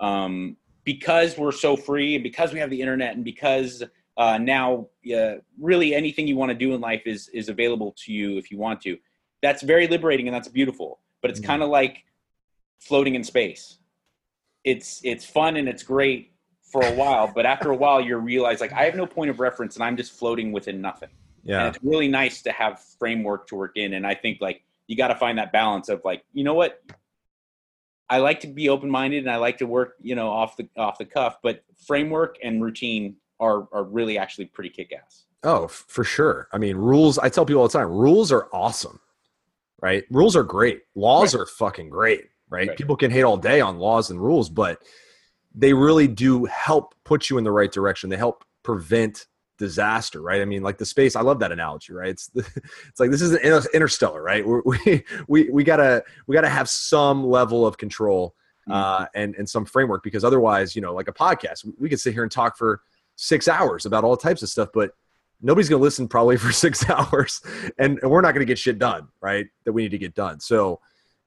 [0.00, 3.82] um, because we're so free, and because we have the internet, and because
[4.16, 8.12] uh, now uh, really anything you want to do in life is is available to
[8.12, 8.98] you if you want to
[9.40, 11.48] that's very liberating and that's beautiful but it's mm-hmm.
[11.48, 12.04] kind of like
[12.78, 13.78] floating in space
[14.64, 18.60] it's it's fun and it's great for a while but after a while you realize
[18.60, 21.10] like i have no point of reference and i'm just floating within nothing
[21.42, 24.62] yeah and it's really nice to have framework to work in and i think like
[24.86, 26.82] you got to find that balance of like you know what
[28.08, 30.68] i like to be open minded and i like to work you know off the
[30.76, 35.24] off the cuff but framework and routine are are really actually pretty kick ass.
[35.42, 36.48] Oh, for sure.
[36.52, 37.18] I mean, rules.
[37.18, 39.00] I tell people all the time, rules are awesome,
[39.82, 40.04] right?
[40.08, 40.82] Rules are great.
[40.94, 41.42] Laws right.
[41.42, 42.68] are fucking great, right?
[42.68, 42.76] right?
[42.76, 44.82] People can hate all day on laws and rules, but
[45.54, 48.10] they really do help put you in the right direction.
[48.10, 49.26] They help prevent
[49.58, 50.40] disaster, right?
[50.40, 51.14] I mean, like the space.
[51.14, 52.10] I love that analogy, right?
[52.10, 52.40] It's the,
[52.88, 54.46] it's like this is an interstellar, right?
[54.46, 58.34] We're, we we we gotta we gotta have some level of control
[58.68, 58.72] mm-hmm.
[58.72, 62.12] uh, and and some framework because otherwise, you know, like a podcast, we could sit
[62.12, 62.82] here and talk for
[63.16, 64.92] six hours about all types of stuff, but
[65.40, 67.40] nobody's going to listen probably for six hours
[67.78, 69.46] and, and we're not going to get shit done, right?
[69.64, 70.40] That we need to get done.
[70.40, 70.80] So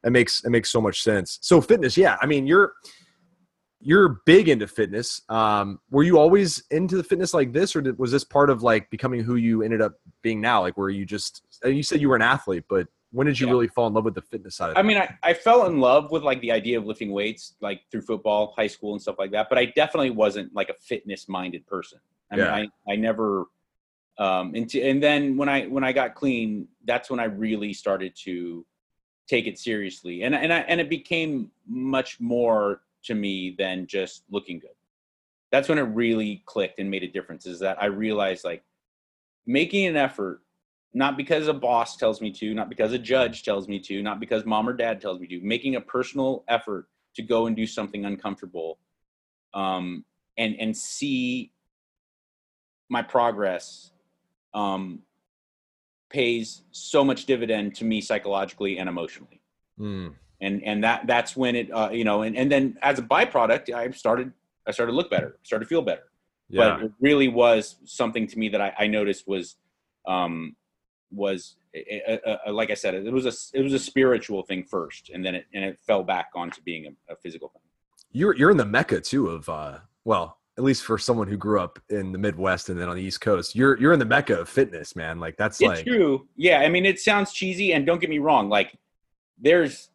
[0.06, 1.39] it makes, it makes so much sense.
[1.41, 2.15] So fitness, yeah.
[2.22, 2.74] I mean, you're,
[3.82, 5.22] you're big into fitness.
[5.30, 8.63] Um, were you always into the fitness like this, or did, was this part of
[8.63, 10.62] like becoming who you ended up being now?
[10.62, 13.54] Like, where you just you said you were an athlete, but when did you yeah.
[13.54, 14.74] really fall in love with the fitness side?
[14.76, 17.82] I mean, I, I fell in love with like the idea of lifting weights, like
[17.91, 19.50] through football, high school, and stuff like that.
[19.50, 22.00] But I definitely wasn't like a fitness minded person.
[22.32, 22.56] I yeah.
[22.56, 23.46] mean, I, I never,
[24.18, 28.15] um, into, and then when I, when I got clean, that's when I really started
[28.24, 28.65] to
[29.28, 30.24] take it seriously.
[30.24, 34.70] And, and I, and it became much more to me than just looking good.
[35.52, 38.64] That's when it really clicked and made a difference is that I realized like
[39.46, 40.42] making an effort
[40.94, 44.20] not because a boss tells me to, not because a judge tells me to, not
[44.20, 47.68] because mom or dad tells me to, making a personal effort to go and do
[47.68, 48.80] something uncomfortable
[49.54, 50.06] um,
[50.38, 51.52] and, and see
[52.90, 53.92] my progress
[54.54, 55.02] um,
[56.10, 59.41] pays so much dividend to me psychologically and emotionally.
[59.80, 60.13] Mm.
[60.41, 63.74] And, and that, that's when it, uh, you know, and, and then as a byproduct,
[63.74, 64.32] I started,
[64.68, 66.04] I started to look better, started to feel better.
[66.50, 66.78] Yeah.
[66.78, 69.56] But it really was something to me that I, I noticed was,
[70.08, 70.56] um,
[71.12, 74.63] was a, a, a, like I said, it was a it was a spiritual thing
[74.63, 77.62] first, and then it and it fell back onto being a, physical thing.
[78.12, 81.60] You're you're in the mecca too of uh, well, at least for someone who grew
[81.60, 84.39] up in the Midwest and then on the East Coast, you're you're in the mecca
[84.39, 85.20] of fitness, man.
[85.20, 86.28] Like that's it's like true.
[86.36, 88.48] Yeah, I mean, it sounds cheesy, and don't get me wrong.
[88.50, 88.78] Like
[89.38, 89.89] there's,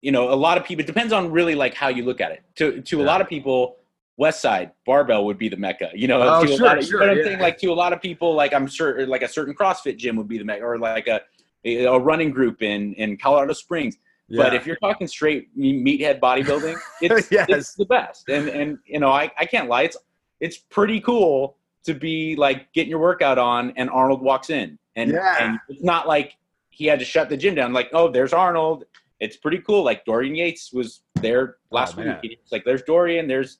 [0.00, 0.84] you know, a lot of people.
[0.84, 2.42] It depends on really like how you look at it.
[2.56, 3.04] To to yeah.
[3.04, 3.78] a lot of people,
[4.16, 5.90] West Side barbell would be the mecca.
[5.92, 7.40] You know, oh, sure, of, sure, you know what I'm saying?
[7.40, 10.28] Like to a lot of people, like I'm sure, like a certain CrossFit gym would
[10.28, 11.20] be the mecca, or like a
[11.64, 13.96] a running group in in Colorado Springs.
[14.30, 14.44] Yeah.
[14.44, 17.46] But if you're talking straight meathead bodybuilding, it's, yes.
[17.48, 18.28] it's the best.
[18.28, 19.96] And and you know, I, I can't lie, it's
[20.38, 24.78] it's pretty cool to be like getting your workout on and Arnold walks in.
[24.96, 25.36] And, yeah.
[25.40, 26.36] and it's not like
[26.70, 27.72] he had to shut the gym down.
[27.72, 28.84] Like, oh, there's Arnold.
[29.18, 29.84] It's pretty cool.
[29.84, 32.38] Like Dorian Yates was there last oh, week.
[32.42, 33.58] It's like there's Dorian, there's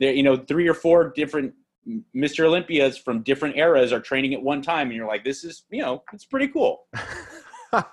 [0.00, 1.54] there, you know, three or four different
[2.14, 2.44] Mr.
[2.44, 5.82] Olympias from different eras are training at one time, and you're like, this is, you
[5.82, 6.86] know, it's pretty cool.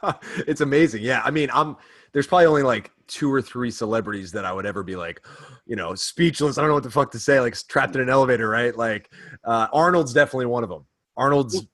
[0.47, 1.03] it's amazing.
[1.03, 1.21] Yeah.
[1.23, 1.77] I mean, I'm
[2.13, 5.25] there's probably only like two or three celebrities that I would ever be like,
[5.65, 6.57] you know, speechless.
[6.57, 7.39] I don't know what the fuck to say.
[7.39, 8.75] Like trapped in an elevator, right?
[8.75, 9.11] Like
[9.43, 10.85] uh, Arnold's definitely one of them.
[11.17, 11.65] Arnold's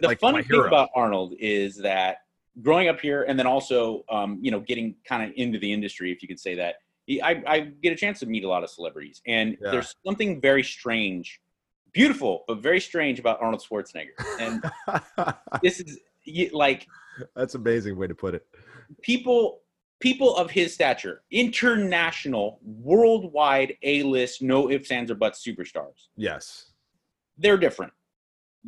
[0.00, 2.18] the like funny thing about Arnold is that
[2.62, 6.10] growing up here and then also, um, you know, getting kind of into the industry,
[6.10, 6.76] if you could say that,
[7.22, 9.70] I, I get a chance to meet a lot of celebrities, and yeah.
[9.70, 11.40] there's something very strange,
[11.92, 14.14] beautiful, but very strange about Arnold Schwarzenegger.
[14.40, 14.64] And
[15.62, 15.98] this is
[16.52, 16.86] like
[17.36, 18.46] that's amazing way to put it.
[19.02, 19.60] People
[20.04, 26.08] people of his stature, international, worldwide, A-list, no ifs, ands, or buts superstars.
[26.14, 26.72] Yes.
[27.38, 27.94] They're different.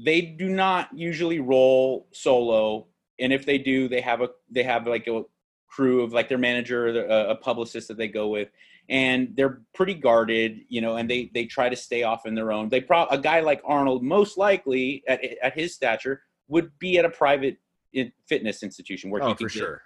[0.02, 2.86] They do not usually roll solo,
[3.20, 5.24] and if they do, they have a they have like a
[5.68, 8.48] crew of like their manager, a, a publicist that they go with,
[8.88, 12.50] and they're pretty guarded, you know, and they they try to stay off in their
[12.50, 12.70] own.
[12.70, 17.04] They pro a guy like Arnold, most likely at at his stature, would be at
[17.04, 17.58] a private
[17.96, 19.82] in- fitness institution where Oh, he for sure.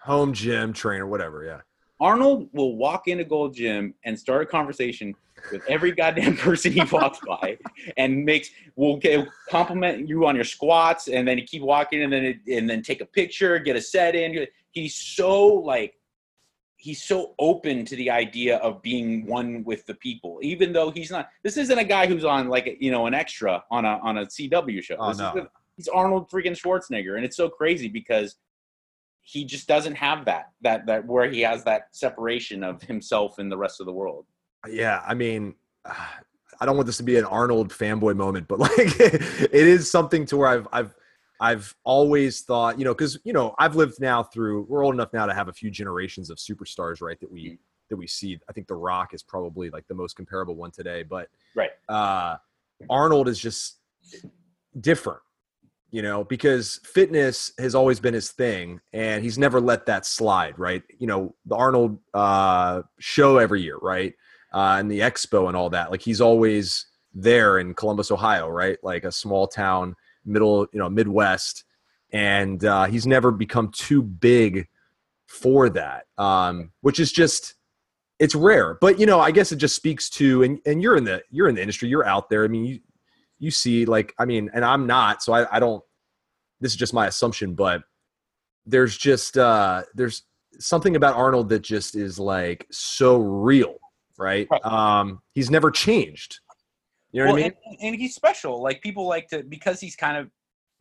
[0.00, 1.44] Home gym, trainer, whatever.
[1.44, 1.60] Yeah.
[2.00, 5.14] Arnold will walk into Gold Gym and start a conversation
[5.52, 7.56] with every goddamn person he walks by,
[7.96, 12.12] and makes will get, compliment you on your squats, and then he keep walking, and
[12.12, 14.46] then it, and then take a picture, get a set in.
[14.72, 15.94] He's so like
[16.76, 21.12] he's so open to the idea of being one with the people, even though he's
[21.12, 21.28] not.
[21.44, 24.26] This isn't a guy who's on like you know an extra on a on a
[24.26, 24.96] CW show.
[24.98, 25.42] Oh, This is no.
[25.42, 28.36] a- he's Arnold freaking Schwarzenegger, and it's so crazy because
[29.22, 33.50] he just doesn't have that that that where he has that separation of himself and
[33.50, 34.26] the rest of the world.
[34.68, 35.54] Yeah, I mean,
[36.60, 40.26] I don't want this to be an Arnold fanboy moment, but like it is something
[40.26, 40.94] to where I've I've
[41.40, 44.66] I've always thought, you know, because you know I've lived now through.
[44.68, 47.18] We're old enough now to have a few generations of superstars, right?
[47.20, 47.58] That we
[47.90, 48.38] that we see.
[48.48, 51.70] I think The Rock is probably like the most comparable one today, but Right.
[51.88, 52.36] uh,
[52.88, 53.78] Arnold is just
[54.80, 55.20] different,
[55.92, 60.58] you know, because fitness has always been his thing, and he's never let that slide,
[60.58, 60.82] right?
[60.98, 64.14] You know, the Arnold uh, show every year, right?
[64.52, 65.90] uh, and the expo and all that.
[65.90, 68.78] Like he's always there in Columbus, Ohio, right?
[68.82, 71.64] Like a small town, middle, you know, Midwest,
[72.12, 74.68] and uh, he's never become too big
[75.26, 77.54] for that, um, which is just
[78.18, 78.76] it's rare.
[78.80, 81.48] But you know, I guess it just speaks to and and you're in the you're
[81.48, 82.44] in the industry, you're out there.
[82.44, 82.80] I mean, you
[83.42, 85.82] you see, like, I mean, and I'm not, so I, I don't.
[86.60, 87.82] This is just my assumption, but
[88.64, 90.22] there's just uh, there's
[90.58, 93.78] something about Arnold that just is like so real
[94.18, 94.48] right?
[94.64, 96.40] Um, he's never changed.
[97.12, 97.52] You know what I mean?
[97.66, 98.62] and, and he's special.
[98.62, 100.30] Like people like to because he's kind of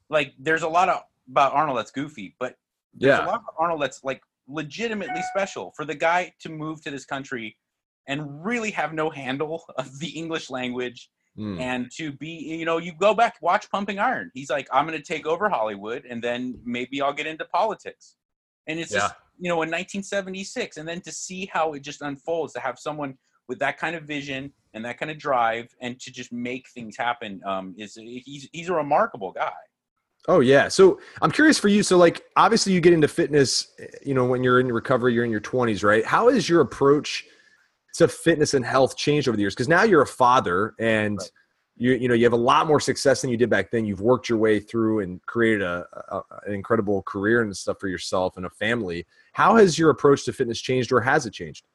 [0.10, 2.56] like there's a lot of about Arnold that's goofy, but
[2.94, 6.82] there's a yeah, lot of Arnold that's like legitimately special for the guy to move
[6.84, 7.58] to this country
[8.08, 11.62] and really have no handle of the English language Mm.
[11.62, 14.98] and to be you know you go back watch pumping iron he's like i'm going
[14.98, 18.16] to take over hollywood and then maybe i'll get into politics
[18.68, 22.52] and it's just you know in 1976 and then to see how it just unfolds
[22.52, 23.18] to have someone
[23.48, 26.98] with that kind of vision and that kind of drive and to just make things
[26.98, 29.54] happen um, is he's he's a remarkable guy
[30.28, 30.68] Oh yeah.
[30.68, 31.82] So I'm curious for you.
[31.82, 33.72] So like, obviously, you get into fitness.
[33.80, 36.06] eh, You know, when you're in recovery, you're in your 20s, right?
[36.06, 37.26] How is your approach
[37.96, 39.54] to fitness and health changed over the years?
[39.54, 41.32] Because now you're a father, and Right.
[41.78, 43.86] you you know you have a lot more success than you did back then.
[43.86, 47.88] You've worked your way through and created a, a an incredible career and stuff for
[47.88, 49.06] yourself and a family.
[49.34, 51.66] How has your approach to fitness changed, or has it changed?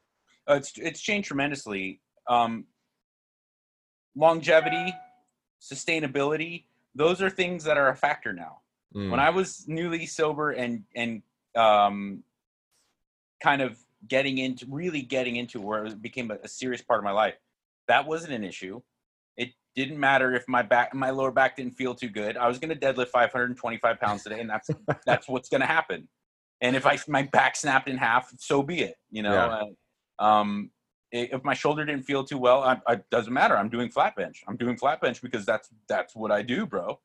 [0.48, 2.00] Uh, it's it's changed tremendously.
[2.28, 2.66] Um,
[4.16, 4.92] longevity,
[5.60, 8.58] sustainability, those are things that are a factor now.
[8.94, 9.10] Mm.
[9.10, 11.22] When I was newly sober and and
[11.54, 12.22] um,
[13.42, 17.04] kind of getting into really getting into where it became a, a serious part of
[17.04, 17.34] my life,
[17.88, 18.80] that wasn't an issue.
[19.36, 22.36] It didn't matter if my back my lower back didn't feel too good.
[22.36, 24.70] I was going to deadlift 525 pounds today, and that's
[25.06, 26.08] that's what's going to happen.
[26.60, 28.96] And if I my back snapped in half, so be it.
[29.10, 29.32] You know.
[29.32, 29.62] Yeah.
[30.18, 30.70] Uh, um,
[31.12, 33.56] if my shoulder didn't feel too well, I, I doesn't matter.
[33.56, 34.42] I'm doing flat bench.
[34.48, 36.98] I'm doing flat bench because that's that's what I do, bro.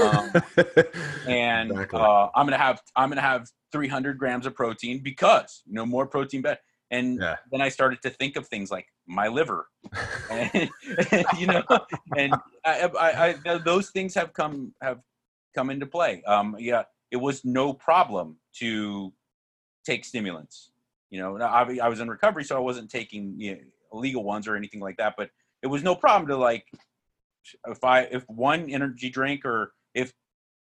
[0.00, 0.32] um,
[1.28, 2.00] and Exactly.
[2.00, 6.06] uh, I'm gonna have I'm gonna have 300 grams of protein because you know more
[6.06, 6.60] protein better.
[6.90, 7.36] And Yeah.
[7.50, 9.66] then I started to think of things like my liver,
[10.30, 10.70] and,
[11.38, 11.64] you know,
[12.16, 15.00] and I, I, I, those things have come have
[15.54, 16.22] come into play.
[16.24, 19.12] Um, yeah, it was no problem to
[19.84, 20.72] take stimulants.
[21.10, 23.60] You know, I, I was in recovery, so I wasn't taking you know,
[23.92, 25.14] illegal ones or anything like that.
[25.16, 25.30] But
[25.62, 26.66] it was no problem to like
[27.66, 30.12] if I if one energy drink or if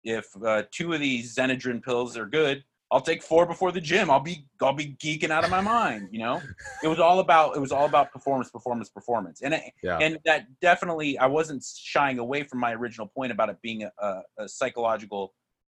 [0.03, 4.11] if uh, two of these Xenadrine pills are good, I'll take four before the gym.
[4.11, 6.09] I'll be I'll be geeking out of my mind.
[6.11, 6.43] You know,
[6.83, 9.99] it was all about it was all about performance, performance, performance, and it, Yeah.
[9.99, 14.23] and that definitely I wasn't shying away from my original point about it being a,
[14.39, 15.35] a, psychological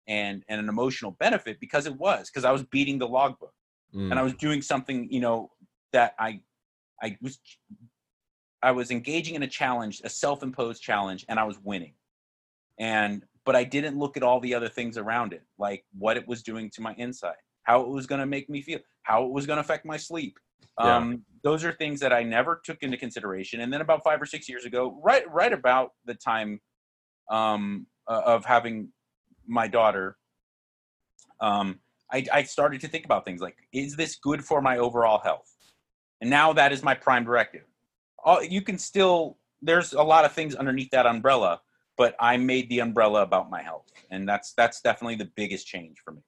[0.07, 3.53] and and an emotional benefit because it was because I was beating the logbook
[3.95, 4.11] Mm.
[4.11, 5.51] and I was doing something, you know,
[5.91, 6.41] that I,
[7.01, 7.39] I was,
[8.61, 11.93] I was engaging in a challenge, a self-imposed challenge, and I was winning.
[12.79, 16.27] And but I didn't look at all the other things around it, like what it
[16.27, 19.31] was doing to my inside, how it was going to make me feel, how it
[19.31, 20.37] was going to affect my sleep.
[20.79, 20.95] Yeah.
[20.95, 23.61] Um, those are things that I never took into consideration.
[23.61, 26.61] And then about five or six years ago, right, right about the time
[27.29, 28.89] um, uh, of having
[29.45, 30.17] my daughter,
[31.41, 31.79] um,
[32.11, 35.51] I, I started to think about things like, is this good for my overall health?
[36.21, 37.63] And now that is my prime directive.
[38.23, 41.59] All, you can still, there's a lot of things underneath that umbrella,
[41.97, 43.91] but I made the umbrella about my health.
[44.11, 46.21] And that's, that's definitely the biggest change for me.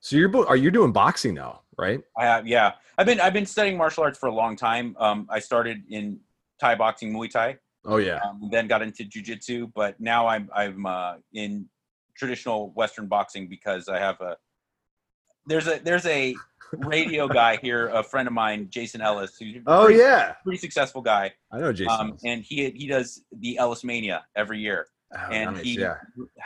[0.00, 2.00] So you're bo- are you doing boxing now, right?
[2.16, 2.72] I have, yeah.
[2.98, 4.94] I've been I've been studying martial arts for a long time.
[5.00, 6.20] Um, I started in
[6.60, 8.20] Thai boxing, Muay Thai, Oh yeah.
[8.24, 11.66] um, then got into jujitsu, but now I'm I'm uh, in
[12.16, 14.36] traditional Western boxing because I have a
[15.46, 16.34] there's a there's a
[16.72, 20.34] radio guy here, a friend of mine, Jason Ellis, who's Oh pretty, yeah.
[20.44, 21.32] pretty successful guy.
[21.52, 21.92] I know Jason.
[21.98, 25.94] Um, and he he does the Ellis Mania every year, oh, and nice, he yeah.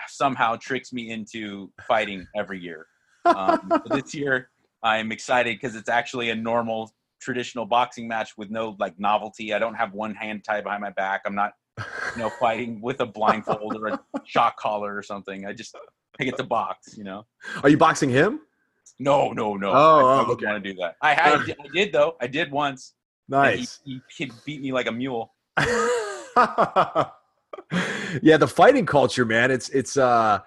[0.09, 2.87] somehow tricks me into fighting every year.
[3.25, 4.51] Um, this year,
[4.83, 9.53] I'm excited because it's actually a normal traditional boxing match with no like novelty.
[9.53, 11.23] I don't have one hand tied behind my back.
[11.27, 15.47] I'm not, you know, fighting with a blindfold or a shock collar or something.
[15.47, 15.77] I just
[16.19, 16.97] I get to box.
[16.97, 17.27] You know.
[17.63, 18.41] Are you boxing him?
[18.99, 19.71] No, no, no.
[19.71, 20.47] Oh, I, I oh, okay.
[20.47, 20.97] want to do that.
[21.01, 22.17] I had, I did though.
[22.21, 22.95] I did once.
[23.29, 23.81] Nice.
[23.85, 25.33] He, he, he beat me like a mule.
[28.23, 29.51] yeah, the fighting culture, man.
[29.51, 30.41] It's it's uh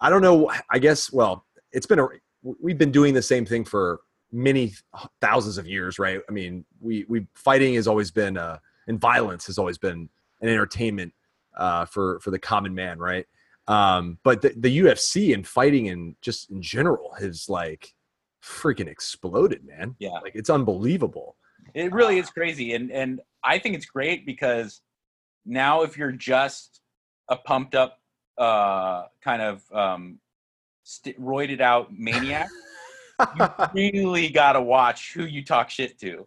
[0.00, 2.08] I don't know, I guess well, it's been a
[2.42, 4.00] we've been doing the same thing for
[4.30, 4.74] many
[5.20, 6.20] thousands of years, right?
[6.28, 10.08] I mean, we we fighting has always been uh and violence has always been
[10.40, 11.12] an entertainment
[11.56, 13.26] uh for for the common man, right?
[13.66, 17.94] Um but the, the UFC and fighting and just in general has like
[18.42, 19.96] freaking exploded, man.
[19.98, 20.18] Yeah.
[20.22, 21.36] Like it's unbelievable.
[21.74, 24.80] It really is crazy, and and I think it's great because
[25.44, 26.80] now if you're just
[27.28, 27.98] a pumped up,
[28.38, 30.18] uh, kind of um,
[30.82, 32.48] st- roided out maniac,
[33.38, 36.26] you really got to watch who you talk shit to.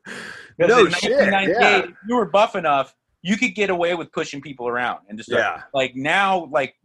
[0.59, 1.77] No in shit, yeah.
[1.79, 5.31] if you were buff enough, you could get away with pushing people around and just
[5.31, 5.61] Yeah.
[5.73, 6.75] like now like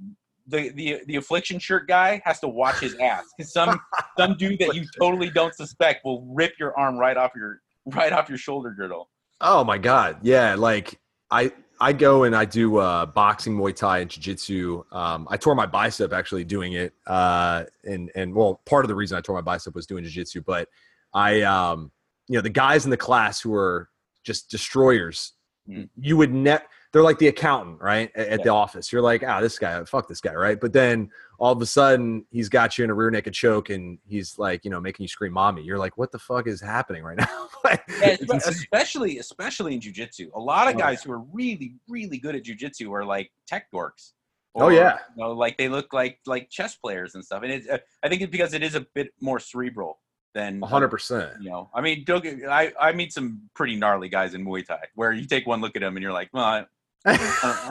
[0.46, 3.80] the the the affliction shirt guy has to watch his ass because some
[4.18, 8.12] some dude that you totally don't suspect will rip your arm right off your right
[8.12, 9.08] off your shoulder girdle
[9.40, 10.54] Oh my god, yeah.
[10.54, 10.98] Like
[11.30, 14.84] I I go and I do uh, boxing, Muay Thai, and Jiu Jitsu.
[14.92, 18.94] Um, I tore my bicep actually doing it, uh, and and well, part of the
[18.94, 20.42] reason I tore my bicep was doing Jiu Jitsu.
[20.42, 20.68] But
[21.12, 21.90] I, um,
[22.28, 23.88] you know, the guys in the class who are
[24.24, 25.32] just destroyers,
[25.68, 25.88] Mm.
[25.96, 26.68] you would net.
[26.92, 28.44] They're like the accountant, right, at, at Yeah.
[28.44, 28.92] the office.
[28.92, 30.60] You're like, ah, this guy, fuck this guy, right?
[30.60, 33.98] But then all of a sudden, he's got you in a rear naked choke, and
[34.06, 37.02] he's like, you know, making you scream, "mommy!" You're like, what the fuck is happening
[37.02, 37.26] right now?
[37.64, 38.52] Like, Yeah, it's espe- insane.
[38.52, 40.28] especially especially in jujitsu.
[40.34, 43.66] A lot of Oh, guys who are really really good at jujitsu are like tech
[43.74, 44.12] dorks.
[44.54, 44.98] Oh, yeah.
[45.16, 47.42] you know, like they look like like chess players and stuff.
[47.42, 49.98] And it's uh, I think it's because it is a bit more cerebral
[50.32, 51.32] than hundred percent.
[51.42, 54.64] You know, I mean, don't get, I I meet some pretty gnarly guys in Muay
[54.64, 56.66] Thai where you take one look at them and you're like, well,
[57.06, 57.14] I,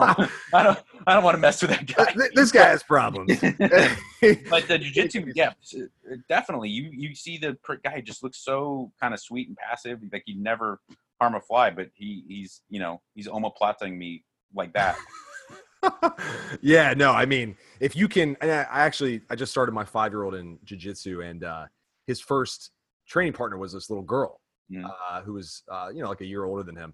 [0.00, 2.28] I don't, I don't I don't want to mess with that guy.
[2.34, 3.32] This guy has problems.
[3.40, 5.52] But the jujitsu, yeah,
[6.28, 6.70] definitely.
[6.70, 10.40] You you see the guy just looks so kind of sweet and passive, like he'd
[10.40, 10.80] never
[11.20, 14.24] harm a fly, but he he's you know he's omoplating me
[14.54, 14.96] like that.
[16.62, 19.84] yeah, no, I mean, if you can, and I, I actually, I just started my
[19.84, 21.66] five year old in jujitsu, and uh,
[22.06, 22.70] his first
[23.06, 24.40] training partner was this little girl
[24.72, 24.84] Mm.
[24.84, 26.92] uh, who was, uh, you know, like a year older than him,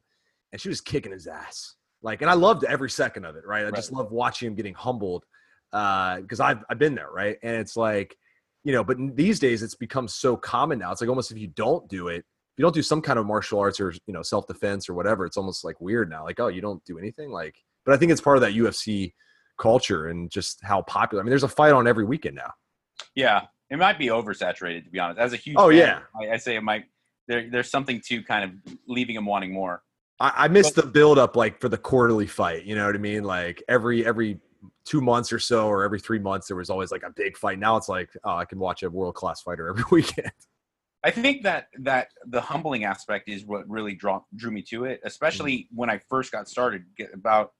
[0.52, 1.76] and she was kicking his ass.
[2.02, 3.66] Like, and I loved every second of it, right?
[3.66, 3.98] I just Right.
[3.98, 5.24] love watching him getting humbled
[5.72, 7.36] uh, because I've I've been there, right?
[7.42, 8.16] And it's like,
[8.64, 10.92] you know, but these days it's become so common now.
[10.92, 13.26] It's like almost if you don't do it, if you don't do some kind of
[13.26, 16.24] martial arts or you know self defense or whatever, it's almost like weird now.
[16.24, 17.54] Like, oh, you don't do anything, like.
[17.84, 19.12] But I think it's part of that UFC
[19.58, 21.20] culture and just how popular.
[21.20, 22.52] I mean, there's a fight on every weekend now.
[23.16, 25.18] Yeah, it might be oversaturated to be honest.
[25.18, 26.00] As a huge Oh, fan, yeah.
[26.20, 26.84] I, I say it might.
[27.28, 29.82] There, there's something to kind of leaving him wanting more.
[30.20, 32.64] I, I missed the build up like for the quarterly fight.
[32.64, 33.24] You know what I mean?
[33.24, 34.38] Like every every
[34.84, 37.58] two months or so, or every three months, there was always like a big fight.
[37.58, 40.32] Now it's like, oh, I can watch a world class fighter every weekend.
[41.04, 45.00] I think that that the humbling aspect is what really draw, drew me to it,
[45.04, 45.76] especially Mm-hmm.
[45.76, 47.52] when I first got started about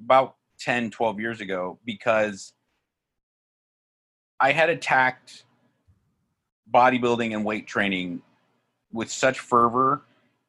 [0.00, 2.54] about 10, 12 years ago, because
[4.40, 5.44] I had attacked
[6.72, 8.22] bodybuilding and weight training
[8.92, 10.02] with such fervor,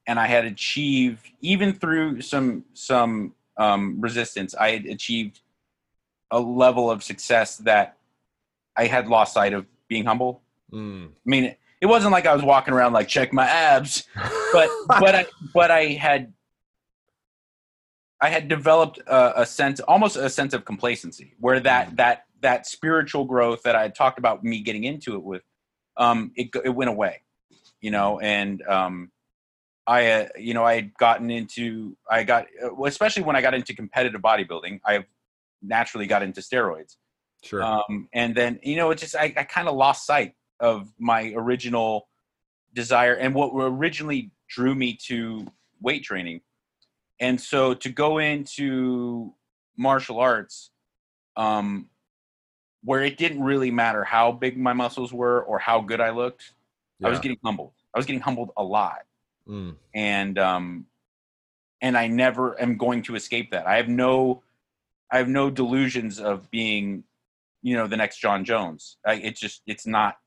[0.07, 5.41] and I had achieved even through some some um, resistance, I had achieved
[6.31, 7.97] a level of success that
[8.75, 10.41] I had lost sight of being humble.
[10.71, 11.09] Mm.
[11.09, 14.05] I mean, it wasn't like I was walking around like check my abs,
[14.51, 16.33] but but I but I had
[18.19, 22.65] I had developed a, a sense, almost a sense of complacency, where that that that
[22.65, 25.43] spiritual growth that I had talked about me getting into it with,
[25.97, 27.21] um, it it went away,
[27.81, 29.11] you know, and um,
[29.85, 33.53] I uh, you know I had gotten into I got uh, especially when I got
[33.53, 35.05] into competitive bodybuilding, I
[35.63, 36.97] naturally got into steroids.
[37.43, 37.63] sure.
[37.63, 41.33] Um, and then, you know, it just, I, I kind of lost sight of my
[41.35, 42.07] original
[42.73, 45.45] desire and what originally drew me to
[45.81, 46.41] weight training.
[47.19, 49.33] And so to go into
[49.77, 50.71] martial arts,
[51.35, 51.89] um,
[52.83, 56.53] where it didn't really matter how big my muscles were or how good I looked.
[57.03, 57.73] I was getting humbled.
[57.93, 58.99] I was getting humbled a lot,
[59.47, 59.75] Mm.
[59.93, 60.85] and um,
[61.81, 63.67] and I never am going to escape that.
[63.67, 64.41] I have no,
[65.11, 67.03] I have no delusions of being,
[67.61, 68.97] you know, the next Jon Jones.
[69.05, 70.17] I, it's just it's not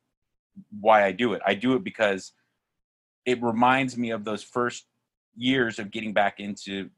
[0.81, 1.41] why I do it.
[1.47, 2.33] I do it because
[3.25, 4.85] it reminds me of those first
[5.35, 6.91] years of getting back into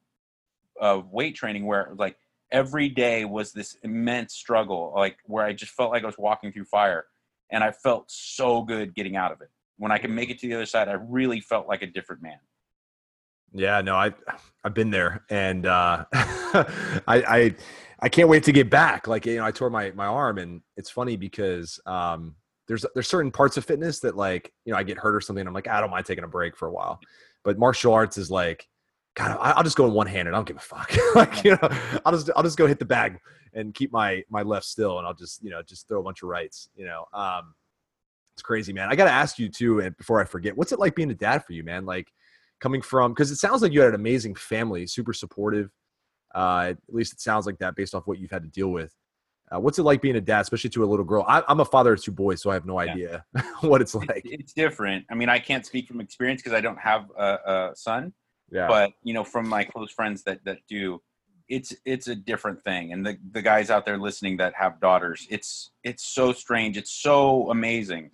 [0.80, 2.16] uh, weight training, where like
[2.50, 6.52] every day was this immense struggle, like where I just felt like I was walking
[6.52, 7.06] through fire,
[7.50, 9.50] and I felt so good getting out of it.
[9.78, 12.22] When I could make it to the other side, I really felt like a different
[12.22, 12.38] man.
[13.52, 14.12] Yeah, no, I
[14.64, 16.64] I've been there, and uh, I
[17.06, 17.54] I
[18.00, 19.08] I can't wait to get back.
[19.08, 22.34] Like you know, I tore my my arm, and it's funny because um,
[22.66, 25.46] there's there's certain parts of fitness that like you know I get hurt or something.
[25.46, 27.00] I'm like I don't mind taking a break for a while,
[27.42, 28.68] but martial arts is like,
[29.14, 30.34] God, I'll just go in one handed.
[30.34, 30.92] I don't give a fuck.
[31.14, 31.68] like you know,
[32.04, 33.18] I'll just I'll just go hit the bag
[33.54, 36.22] and keep my my left still, and I'll just you know just throw a bunch
[36.22, 36.68] of rights.
[36.76, 37.54] You know, um,
[38.38, 38.88] it's crazy, man.
[38.88, 41.14] I got to ask you too, and before I forget, what's it like being a
[41.14, 41.84] dad for you, man?
[41.84, 42.06] Like
[42.60, 45.72] coming from because it sounds like you had an amazing family, super supportive.
[46.32, 48.94] Uh, at least it sounds like that based off what you've had to deal with.
[49.50, 51.24] Uh, what's it like being a dad, especially to a little girl?
[51.26, 52.92] I, I'm a father of two boys, so I have no Yeah.
[52.92, 53.24] idea
[53.62, 54.24] what it's It's, like.
[54.24, 55.04] it's different.
[55.10, 58.12] I mean, I can't speak from experience because I don't have a, a son,
[58.52, 61.02] Yeah, but you know, from my close friends that that do,
[61.48, 62.92] it's it's a different thing.
[62.92, 66.76] And the the guys out there listening that have daughters, it's it's so strange.
[66.76, 68.10] It's so amazing,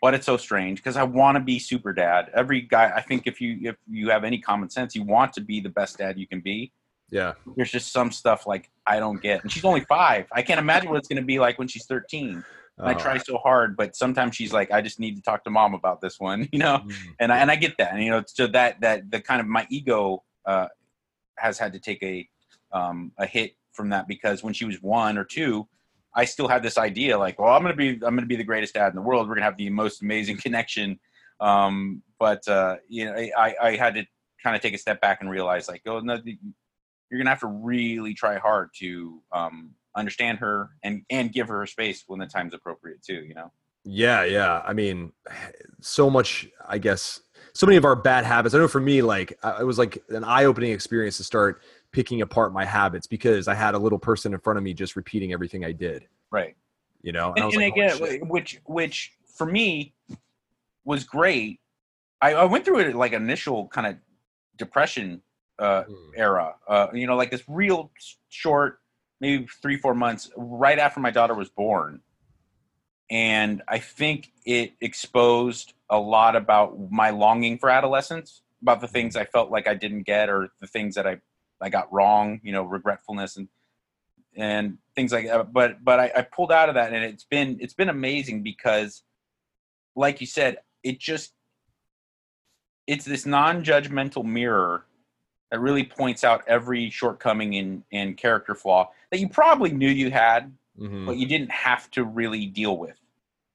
[0.00, 2.30] but it's so strange because I want to be super dad.
[2.34, 5.40] Every guy, I think, if you if you have any common sense, you want to
[5.40, 6.72] be the best dad you can be.
[7.10, 10.26] yeah, There's just some stuff like I don't get, and she's only five.
[10.32, 12.44] I can't imagine what it's going to be like when she's 13.
[12.80, 15.42] And I Oh, try so hard, but sometimes she's like, I just need to talk
[15.44, 18.02] to mom about this one, you know mm, and I, and I get that, and
[18.02, 20.68] you know, so that that the kind of my ego uh,
[21.38, 22.28] has had to take a
[22.72, 25.66] um, a hit from that because when she was one or two,
[26.14, 28.74] I still had this idea like, well, I'm gonna be I'm gonna be the greatest
[28.74, 29.28] dad in the world.
[29.28, 30.98] We're gonna have the most amazing connection,
[31.40, 34.04] um, but uh, you know, I I had to
[34.42, 37.46] kind of take a step back and realize like, oh no, you're gonna have to
[37.46, 42.54] really try hard to um, understand her and and give her space when the time's
[42.54, 43.24] appropriate too.
[43.24, 43.52] You know.
[43.84, 44.62] yeah, yeah.
[44.64, 45.12] I mean,
[45.80, 46.48] so much.
[46.66, 47.20] I guess
[47.54, 48.54] so many of our bad habits.
[48.54, 51.60] I know for me, like it was like an eye-opening experience to start
[51.92, 54.96] picking apart my habits because I had a little person in front of me just
[54.96, 56.06] repeating everything I did.
[56.30, 56.56] Right.
[57.02, 59.94] You know, and, I and, was and like, again, which which for me
[60.84, 61.60] was great.
[62.20, 63.96] I, I went through it like initial kind of
[64.56, 65.22] depression
[65.58, 66.10] uh, Mm.
[66.16, 66.54] era.
[66.66, 67.90] Uh, you know, like this real
[68.28, 68.80] short,
[69.20, 72.00] maybe three four months right after my daughter was born,
[73.10, 79.16] and I think it exposed a lot about my longing for adolescence, about the things
[79.16, 81.18] I felt like I didn't get, or the things that I
[81.60, 82.40] I got wrong.
[82.42, 83.48] You know, regretfulness and
[84.36, 85.52] and things like that.
[85.52, 89.02] But but I, I pulled out of that, and it's been it's been amazing because,
[89.96, 91.32] like you said, it just
[92.86, 94.84] it's this non-judgmental mirror
[95.50, 100.10] that really points out every shortcoming and and character flaw that you probably knew you
[100.10, 101.06] had, Mhm.
[101.06, 102.98] but you didn't have to really deal with.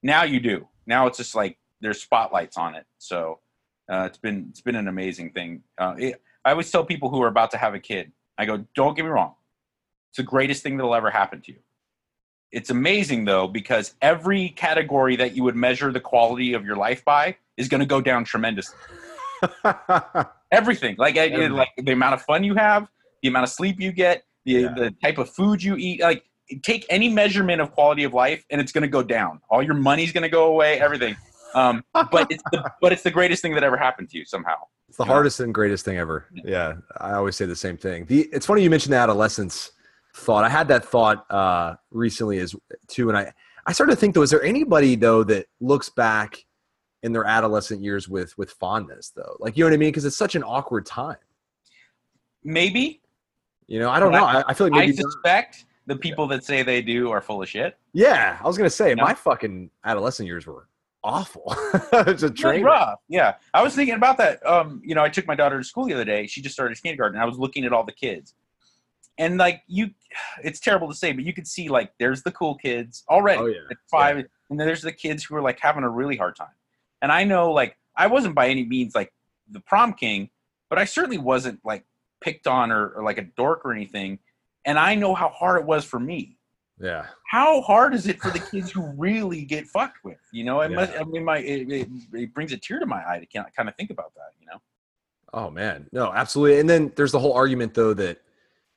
[0.01, 0.67] Now you do.
[0.85, 2.85] Now it's just like there's spotlights on it.
[2.97, 3.39] So
[3.89, 5.63] uh, it's been it's been an amazing thing.
[5.77, 8.65] Uh, it, I always tell people who are about to have a kid, I go,
[8.75, 9.35] don't get me wrong,
[10.09, 11.59] it's the greatest thing that'll ever happen to you.
[12.51, 17.03] It's amazing though because every category that you would measure the quality of your life
[17.03, 18.77] by is going to go down tremendously.
[20.51, 21.51] Everything, like Everything.
[21.53, 22.87] like the amount of fun you have,
[23.23, 24.73] the amount of sleep you get, the Yeah.
[24.75, 26.23] the type of food you eat, like
[26.61, 29.41] take any measurement of quality of life and it's going to go down.
[29.49, 31.15] All your money's going to go away, everything.
[31.55, 34.57] Um, but it's the but it's the greatest thing that ever happened to you somehow.
[34.93, 36.27] It's the hardest and greatest thing ever.
[36.35, 38.05] Yeah, I always say the same thing.
[38.05, 39.71] The it's funny you mentioned the adolescence
[40.13, 40.43] thought.
[40.43, 42.55] I had that thought uh, recently as
[42.87, 43.33] too, and I
[43.65, 46.45] I started to think though, is there anybody though that looks back
[47.01, 49.35] in their adolescent years with with fondness though?
[49.39, 49.87] Like you know what I mean?
[49.89, 51.17] Because it's such an awkward time.
[52.43, 53.01] Maybe
[53.65, 54.25] You know, I don't know.
[54.25, 54.97] I, I feel like I maybe.
[55.01, 55.11] not.
[55.11, 57.79] suspect the people that say they do are full of shit.
[57.93, 59.03] yeah, I was gonna say Yeah.
[59.03, 60.67] my fucking adolescent years were
[61.03, 61.43] awful.
[61.93, 62.63] it's a train.
[62.63, 62.99] rough.
[63.09, 64.45] Yeah, I was thinking about that.
[64.45, 66.27] Um, you know, I took my daughter to school the other day.
[66.27, 67.19] She just started kindergarten.
[67.19, 68.33] I was looking at all the kids,
[69.17, 69.91] and like you,
[70.43, 73.45] it's terrible to say, but you could see like there's the cool kids already Oh,
[73.47, 73.59] yeah.
[73.71, 76.55] at five, and then there's the kids who are like having a really hard time.
[77.01, 79.11] And I know like I wasn't by any means like
[79.51, 80.29] the prom king,
[80.69, 81.83] but I certainly wasn't like
[82.21, 84.19] picked on or, or like a dork or anything.
[84.65, 86.37] And I know how hard it was for me.
[86.79, 87.05] Yeah.
[87.29, 90.17] How hard is it for the kids who really get fucked with?
[90.31, 90.77] You know, it Yeah.
[90.77, 90.93] must.
[90.93, 93.53] I mean, my it, it, it brings a tear to my eye to kind of,
[93.55, 94.31] kind of think about that.
[94.39, 94.59] You know,
[95.33, 96.59] Oh man, no, absolutely.
[96.59, 98.19] And then there's the whole argument though that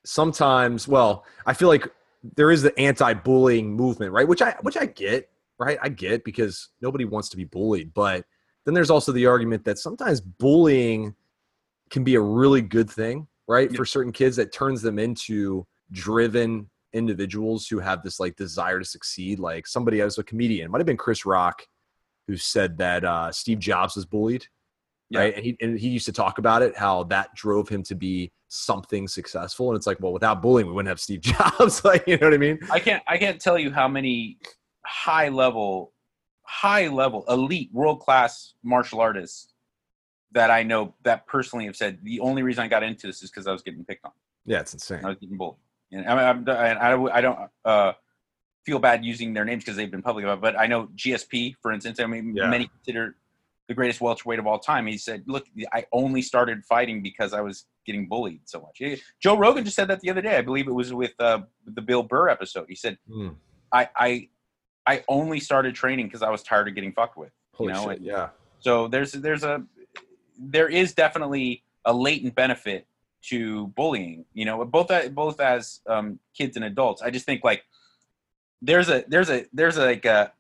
[0.05, 1.89] sometimes, well, I feel like
[2.35, 4.27] there is the anti-bullying movement, right?
[4.27, 5.29] Which I which I get,
[5.59, 5.79] right?
[5.83, 8.25] I get because nobody wants to be bullied, but
[8.65, 11.15] then there's also the argument that sometimes bullying
[11.91, 13.71] can be a really good thing, right?
[13.71, 13.77] Yeah.
[13.77, 18.85] For certain kids that turns them into driven individuals who have this like desire to
[18.85, 19.39] succeed.
[19.39, 21.63] Like somebody as a comedian, might have been Chris Rock,
[22.27, 24.47] who said that uh, Steve Jobs was bullied,
[25.11, 25.21] Yeah.
[25.21, 25.35] right?
[25.37, 28.33] And he and he used to talk about it, how that drove him to be
[28.49, 29.71] something successful.
[29.71, 31.85] And it's like, well, without bullying, we wouldn't have Steve Jobs.
[31.85, 32.59] like, you know what I mean?
[32.71, 34.39] I can't I can't tell you how many
[34.85, 35.93] high level
[36.43, 39.53] high level elite world class martial artists
[40.33, 43.31] that I know that personally have said the only reason I got into this is
[43.31, 44.13] because I was getting picked on.
[44.45, 45.01] Yeah, it's insane.
[45.05, 45.57] I was getting bullied.
[46.05, 47.93] And I, I, I don't uh,
[48.65, 50.39] feel bad using their names because they've been public about.
[50.39, 52.01] it, But I know GSP, for instance.
[52.01, 52.49] I mean, Yeah.
[52.49, 53.17] many consider
[53.69, 54.87] the greatest welterweight of all time.
[54.87, 58.81] He said, "Look, I only started fighting because I was getting bullied so much."
[59.21, 60.37] Joe Rogan just said that the other day.
[60.37, 62.67] I believe it was with uh, the Bill Burr episode.
[62.69, 63.35] He said, Mm,
[63.73, 64.29] "I I
[64.87, 67.93] I only started training because I was tired of getting fucked with." holy know, shit,
[67.99, 68.29] it- yeah.
[68.61, 69.65] So there's there's a
[70.39, 72.87] there is definitely a latent benefit
[73.25, 74.25] to bullying.
[74.35, 77.03] You know, both both as um, kids and adults.
[77.03, 77.63] I just think like
[78.63, 80.33] there's a there's a there's a, like a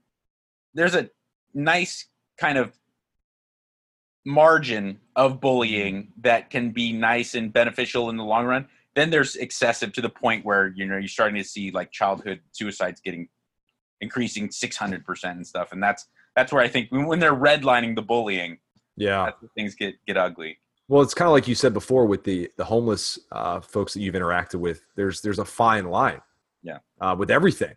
[0.74, 1.10] there's a
[1.54, 2.06] nice
[2.38, 2.72] kind of
[4.24, 8.66] margin of bullying that can be nice and beneficial in the long run.
[8.94, 12.40] Then there's excessive to the point where you know you're starting to see like childhood
[12.52, 13.28] suicides getting
[14.00, 18.02] increasing 600% and stuff and that's that's where I think when when they're redlining the
[18.02, 18.58] bullying,
[18.96, 19.24] Yeah.
[19.26, 20.58] that's where things get get ugly.
[20.88, 24.00] Well, it's kind of like you said before with the the homeless uh, folks that
[24.00, 24.82] you've interacted with.
[24.94, 26.20] There's there's a fine line,
[26.62, 26.78] Yeah.
[27.00, 27.74] uh, with everything,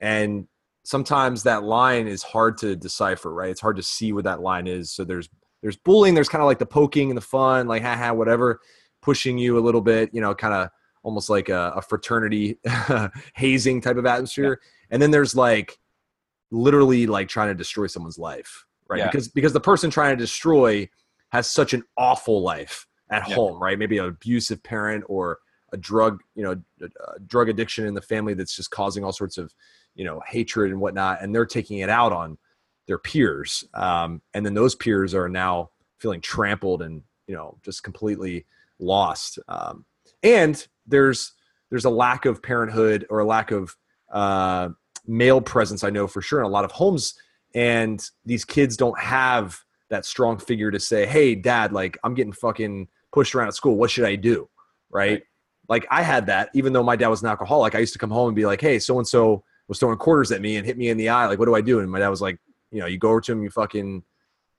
[0.00, 0.48] and
[0.84, 3.32] sometimes that line is hard to decipher.
[3.32, 4.90] Right, it's hard to see what that line is.
[4.90, 5.28] So there's
[5.62, 6.14] there's bullying.
[6.14, 8.60] There's kind of like the poking and the fun, like haha, whatever,
[9.02, 10.10] pushing you a little bit.
[10.12, 10.68] You know, kind of
[11.04, 12.58] almost like a, a fraternity
[13.34, 14.60] hazing type of atmosphere.
[14.90, 15.78] And then there's like
[16.50, 18.98] literally like trying to destroy someone's life, right?
[18.98, 19.06] Yeah.
[19.06, 20.88] Because because the person trying to destroy
[21.30, 23.34] has such an awful life at Yeah.
[23.36, 23.78] home, right?
[23.78, 25.38] Maybe an abusive parent or
[25.72, 29.12] a drug, you know, a, a drug addiction in the family that's just causing all
[29.12, 29.54] sorts of,
[29.94, 32.38] you know, hatred and whatnot, and they're taking it out on
[32.86, 37.82] their peers, um, and then those peers are now feeling trampled and you know just
[37.82, 38.46] completely
[38.78, 39.38] lost.
[39.46, 39.84] Um,
[40.22, 41.34] and there's
[41.70, 43.76] there's a lack of parenthood or a lack of
[44.10, 44.70] uh,
[45.06, 45.84] male presence.
[45.84, 47.14] I know for sure in a lot of homes,
[47.54, 52.32] and these kids don't have that strong figure to say, "Hey, dad, like I'm getting
[52.32, 53.76] fucking pushed around at school.
[53.76, 54.48] What should I do?"
[54.90, 55.10] Right?
[55.10, 55.22] Right.
[55.68, 57.74] Like I had that, even though my dad was an alcoholic.
[57.74, 60.32] I used to come home and be like, "Hey, so and so was throwing quarters
[60.32, 61.26] at me and hit me in the eye.
[61.26, 62.38] Like, what do I do?" And my dad was like,
[62.70, 64.02] "You know, you go over to him, you fucking."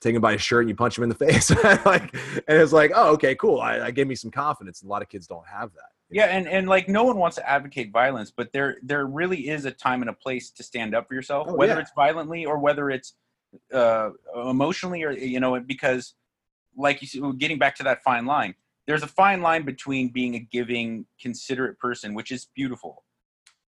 [0.02, 1.52] Take him by his shirt and you punch him in the face,
[1.86, 3.60] like, and it's like, oh, okay, cool.
[3.60, 4.82] I, I gave me some confidence.
[4.82, 5.90] A lot of kids don't have that.
[6.10, 9.66] Yeah, and, and like no one wants to advocate violence, but there there really is
[9.66, 11.80] a time and a place to stand up for yourself, Oh, whether yeah.
[11.80, 13.16] it's violently or whether it's
[13.74, 14.10] uh,
[14.50, 16.16] emotionally or you know because
[16.78, 18.56] like you said, getting back to that fine line,
[18.88, 23.04] there's a fine line between being a giving, considerate person, which is beautiful,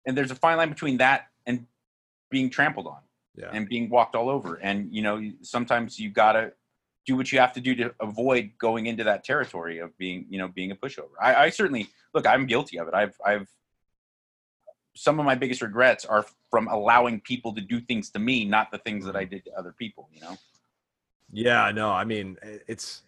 [0.06, 1.66] and there's a fine line between that and
[2.30, 3.02] being trampled on
[3.36, 3.50] Yeah.
[3.52, 4.56] and being walked all over.
[4.56, 6.54] And you know sometimes you gotta
[7.06, 10.38] do what you have to do to avoid going into that territory of being you
[10.38, 11.12] know being a pushover.
[11.22, 12.26] I, I certainly look.
[12.26, 12.94] I'm guilty of it.
[12.94, 13.50] I've I've
[14.96, 18.72] some of my biggest regrets are from allowing people to do things to me, not
[18.72, 20.10] the things that I did to other people.
[20.14, 20.38] You know.
[21.32, 22.38] Yeah, no, I mean,
[22.68, 23.04] it's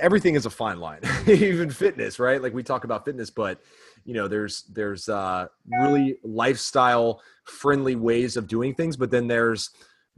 [0.00, 1.00] everything is a fine line.
[1.26, 2.42] Even fitness, right?
[2.42, 3.60] Like we talk about fitness, but
[4.04, 9.70] you know, there's there's uh really lifestyle friendly ways of doing things, but then there's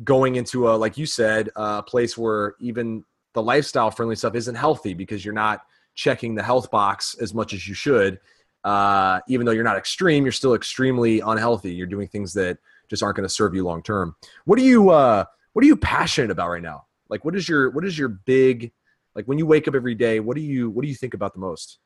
[0.04, 4.54] going into a like you said, a place where even the lifestyle friendly stuff isn't
[4.54, 5.62] healthy because you're not
[5.94, 8.18] checking the health box as much as you should.
[8.64, 11.72] Uh, even though you're not extreme, you're still extremely unhealthy.
[11.72, 12.58] You're doing things that
[12.88, 14.16] just aren't going to serve you long term.
[14.44, 16.86] What are you uh what are you passionate about right now?
[17.08, 18.72] Like what is your what is your big
[19.14, 21.32] like when you wake up every day, what do you what do you think about
[21.32, 21.78] the most?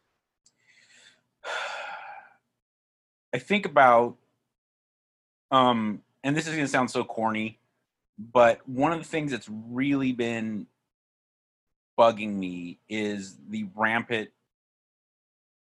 [3.35, 4.17] I think about,
[5.51, 7.59] um, and this is going to sound so corny,
[8.17, 10.69] but one of the things that's really been
[11.99, 14.31] bugging me is the rampant.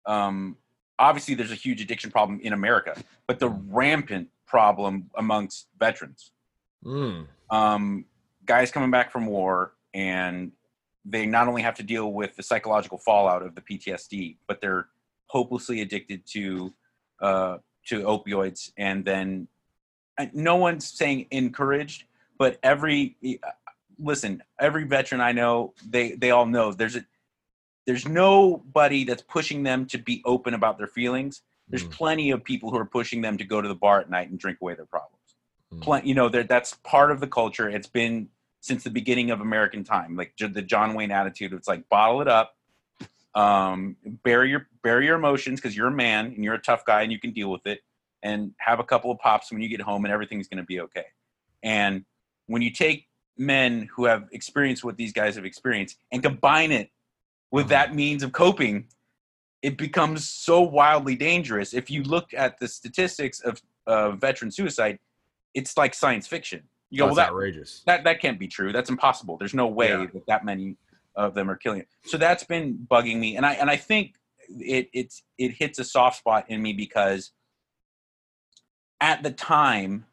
[0.06, 0.58] Um,
[1.02, 2.96] obviously, there's a huge addiction problem in America,
[3.28, 6.32] but the rampant problem amongst veterans.
[6.86, 7.28] Mm.
[7.50, 8.06] Um,
[8.46, 10.52] guys coming back from war and
[11.04, 14.88] they not only have to deal with the psychological fallout of the PTSD, but they're
[15.28, 16.74] hopelessly addicted to
[17.22, 19.48] uh, to opioids, and then
[20.34, 22.04] no one's saying encouraged,
[22.38, 23.18] but every
[23.98, 27.06] listen, every veteran I know, they they all know there's a
[27.92, 31.42] there's nobody that's pushing them to be open about their feelings.
[31.68, 31.92] There's Mm.
[31.92, 34.40] plenty of people who are pushing them to go to the bar at night and
[34.40, 35.36] drink away their problems.
[35.74, 35.82] Mm.
[35.82, 37.70] Plen- you know, that's part of the culture.
[37.70, 38.30] It's been
[38.62, 41.52] since the beginning of American time, like the John Wayne attitude.
[41.52, 42.56] It's like bottle it up,
[43.36, 47.02] um, bury your bury your emotions because you're a man and you're a tough guy
[47.02, 47.82] and you can deal with it,
[48.24, 50.80] and have a couple of pops when you get home and everything's going to be
[50.80, 51.08] okay.
[51.62, 52.06] And
[52.48, 56.90] when you take men who have experienced what these guys have experienced and combine it
[57.52, 58.88] with that means of coping,
[59.62, 61.74] it becomes so wildly dangerous.
[61.74, 64.98] If you look at the statistics of uh, veteran suicide,
[65.54, 66.64] it's like science fiction.
[66.90, 67.84] You go, That's well, that, outrageous.
[67.86, 68.72] that that can't be true.
[68.72, 69.38] That's impossible.
[69.38, 70.08] There's no way Yeah.
[70.14, 70.76] that that many
[71.16, 71.88] of them are killing it.
[72.06, 74.16] So that's been bugging me, and I and I think
[74.50, 77.32] it it's it hits a soft spot in me because
[79.00, 80.06] at the time,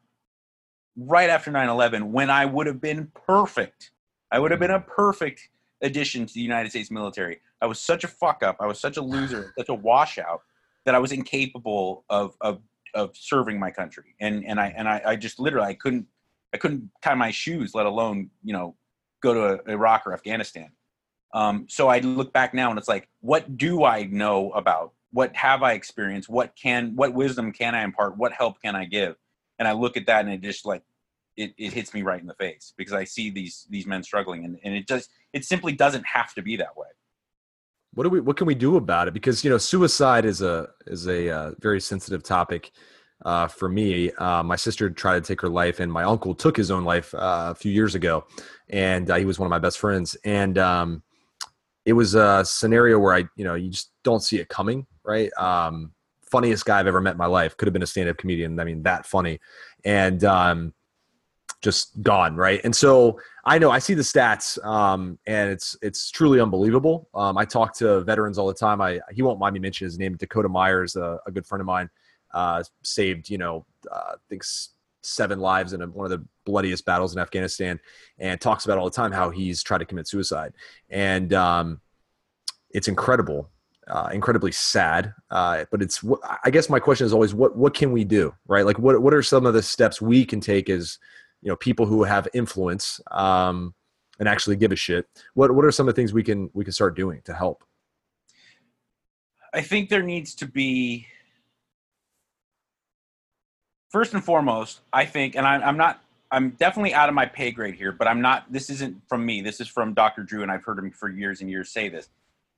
[0.96, 3.90] right after 9/11, when I would have been perfect,
[4.30, 5.48] I would have been a perfect
[5.82, 7.40] addition to the United States military.
[7.60, 8.56] I was such a fuck up.
[8.60, 10.42] I was such a loser, such a washout
[10.84, 12.60] that I was incapable of of
[12.94, 14.14] of serving my country.
[14.20, 16.06] And and I and I, I just literally I couldn't
[16.54, 18.76] I couldn't tie my shoes, let alone you know
[19.22, 20.70] go to Iraq or Afghanistan.
[21.34, 24.92] Um, so I look back now and it's like, what do I know about?
[25.12, 26.28] What have I experienced?
[26.28, 28.16] What can what wisdom can I impart?
[28.16, 29.16] What help can I give?
[29.58, 30.82] And I look at that and it just like
[31.38, 34.44] it, it hits me right in the face because I see these these men struggling
[34.44, 36.88] and, and it just it simply doesn't have to be that way.
[37.94, 39.14] what do we what can we do about it?
[39.14, 42.70] Because you know suicide is a is a uh, very sensitive topic
[43.24, 44.12] uh, for me.
[44.12, 47.14] Uh, my sister tried to take her life and my uncle took his own life
[47.14, 48.26] uh, a few years ago
[48.68, 51.02] and uh, he was one of my best friends and um,
[51.84, 55.32] it was a scenario where i you know you just don't see it coming right?
[55.38, 55.92] Um,
[56.30, 57.56] funniest guy i've ever met in my life.
[57.56, 58.60] Could have been a stand-up comedian.
[58.60, 59.40] I mean that funny.
[59.84, 60.74] And um,
[61.60, 66.10] just gone right and so I know I see the stats, um, and it's it's
[66.10, 67.08] truly unbelievable.
[67.14, 68.82] Um, I talk to veterans all the time.
[68.82, 70.16] I he won't mind me mentioning his name.
[70.18, 71.88] Dakota Meyers, a, a good friend of mine,
[72.34, 74.42] uh, saved you know uh, I think
[75.00, 77.80] seven lives in a, one of the bloodiest battles in Afghanistan,
[78.18, 80.52] and talks about all the time how he's tried to commit suicide,
[80.90, 81.80] and um,
[82.70, 83.48] it's incredible.
[83.86, 86.04] Uh, incredibly sad, uh, but it's.
[86.44, 88.66] I guess my question is always, what what can we do, right?
[88.66, 90.98] Like, what what are some of the steps we can take as
[91.42, 93.74] you know people who have influence um,
[94.18, 96.64] and actually give a shit what what are some of the things we can we
[96.64, 97.64] can start doing to help
[99.52, 101.06] I think there needs to be
[103.90, 104.80] first and foremost.
[104.92, 106.00] I think, and I, I'm not.
[106.30, 108.52] I'm definitely out of my pay grade here, but I'm not.
[108.52, 109.40] This isn't from me.
[109.40, 110.22] This is from Dr.
[110.22, 112.10] Drew, and I've heard him for years and years say this.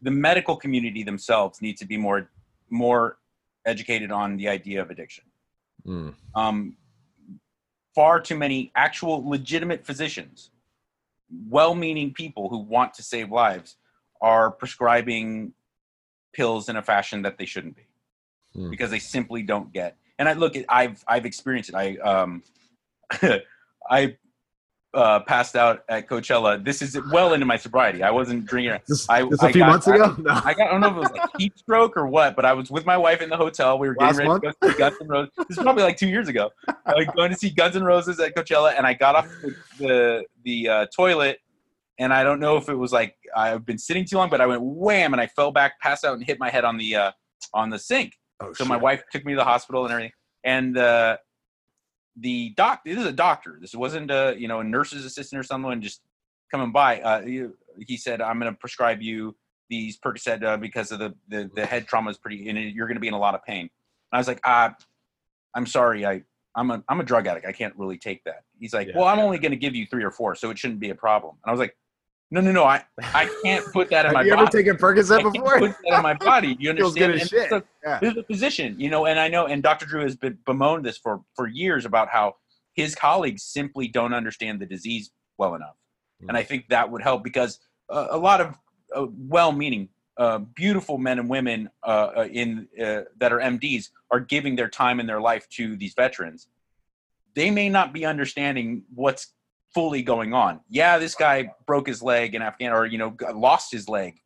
[0.02, 2.28] The medical community themselves need to be more
[2.70, 3.18] more
[3.64, 5.24] educated on the idea of addiction.
[5.86, 6.76] Mm, Um,
[8.00, 10.48] far too many actual legitimate physicians,
[11.50, 13.76] well-meaning people who want to save lives,
[14.22, 15.52] are prescribing
[16.32, 17.86] pills in a fashion that they shouldn't be
[18.54, 18.70] Hmm.
[18.70, 19.98] because they simply don't get.
[20.18, 21.74] And I look at I've I've experienced it.
[21.74, 22.42] I um
[23.90, 24.16] I
[24.92, 26.64] uh, passed out at Coachella.
[26.64, 28.02] This is well into my sobriety.
[28.02, 28.80] I wasn't drinking.
[28.88, 30.30] this, I- this a few got- months ago no.
[30.44, 32.52] I got I don't know if it was like heat stroke or what, but I
[32.52, 33.78] was with my wife in the hotel.
[33.78, 34.42] We were getting ready month?
[34.42, 35.30] to go see Guns N' Roses.
[35.48, 36.50] This is probably like two years ago.
[36.68, 39.54] I was going to see Guns N' Roses at Coachella, and I got off the
[39.78, 41.38] the, the uh, toilet,
[41.98, 44.46] and I don't know if it was like I've been sitting too long, but I
[44.46, 47.12] went wham, and I fell back, passed out, and hit my head on the uh,
[47.54, 48.14] on the sink.
[48.40, 50.12] oh, So my wife took me to the hospital and everything.
[50.42, 51.16] And uh,
[52.16, 53.58] the doc, this is a doctor.
[53.60, 56.02] This wasn't a you know a nurse's assistant or someone just
[56.50, 57.00] coming by.
[57.00, 57.46] Uh, he,
[57.86, 59.36] he said, "I'm going to prescribe you
[59.68, 62.96] these Percocet uh, because of the, the the head trauma is pretty, and you're going
[62.96, 63.70] to be in a lot of pain." And
[64.12, 64.74] I was like, "Ah,
[65.54, 66.04] I'm sorry.
[66.04, 66.22] I
[66.56, 67.46] I'm a I'm a drug addict.
[67.46, 68.98] I can't really take that." He's like, Yeah.
[68.98, 70.94] "Well, I'm only going to give you three or four, so it shouldn't be a
[70.94, 71.76] problem." And I was like,
[72.30, 72.64] "No, no, no.
[72.64, 75.58] I I can't put that in my have you body." ever taken Percocet can't before?
[75.58, 76.56] put that in my body.
[76.58, 76.94] You understand?
[76.94, 77.50] Feels good as shit.
[77.50, 77.98] so- Yeah.
[78.00, 79.86] this is a physician, you know, and I know, and Dr.
[79.86, 82.36] Drew has been bemoaned this for for years about how
[82.74, 85.76] his colleagues simply don't understand the disease well enough,
[86.28, 87.58] and I think that would help because
[87.88, 88.54] uh, a lot of
[88.94, 91.86] uh, well-meaning, uh, beautiful men and women uh,
[92.18, 95.94] uh, in uh, that are MDs are giving their time and their life to these
[95.94, 96.46] veterans.
[97.34, 99.32] They may not be understanding what's
[99.74, 100.60] fully going on.
[100.68, 104.20] Yeah, this guy broke his leg in Afghan, or you know, lost his leg,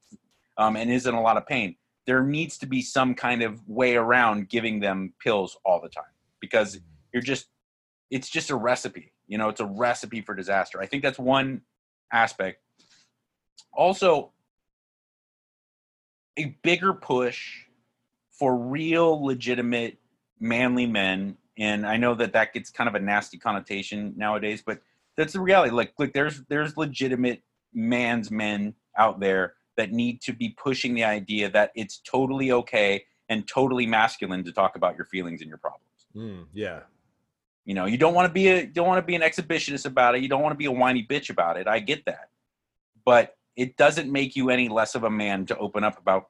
[0.56, 1.76] um, and is in a lot of pain.
[2.06, 6.04] There needs to be some kind of way around giving them pills all the time
[6.40, 6.78] because
[7.12, 7.46] you're just
[8.10, 10.80] it's just a recipe you know it's a recipe for disaster.
[10.80, 11.62] I think that's one
[12.12, 12.60] aspect.
[13.72, 14.32] Also
[16.38, 17.64] a bigger push
[18.38, 19.98] for real legitimate
[20.40, 24.80] manly men and i know that that gets kind of a nasty connotation nowadays but
[25.16, 27.42] that's the reality like look there's there's legitimate
[27.72, 33.04] man's men out there that need to be pushing the idea that it's totally okay
[33.28, 35.84] and totally masculine to talk about your feelings and your problems.
[36.14, 36.80] Mm, yeah.
[37.64, 40.14] You know, you don't want to be a don't want to be an exhibitionist about
[40.14, 40.22] it.
[40.22, 41.66] You don't want to be a whiny bitch about it.
[41.66, 42.28] I get that,
[43.04, 46.26] but it doesn't make you any less of a man to open up about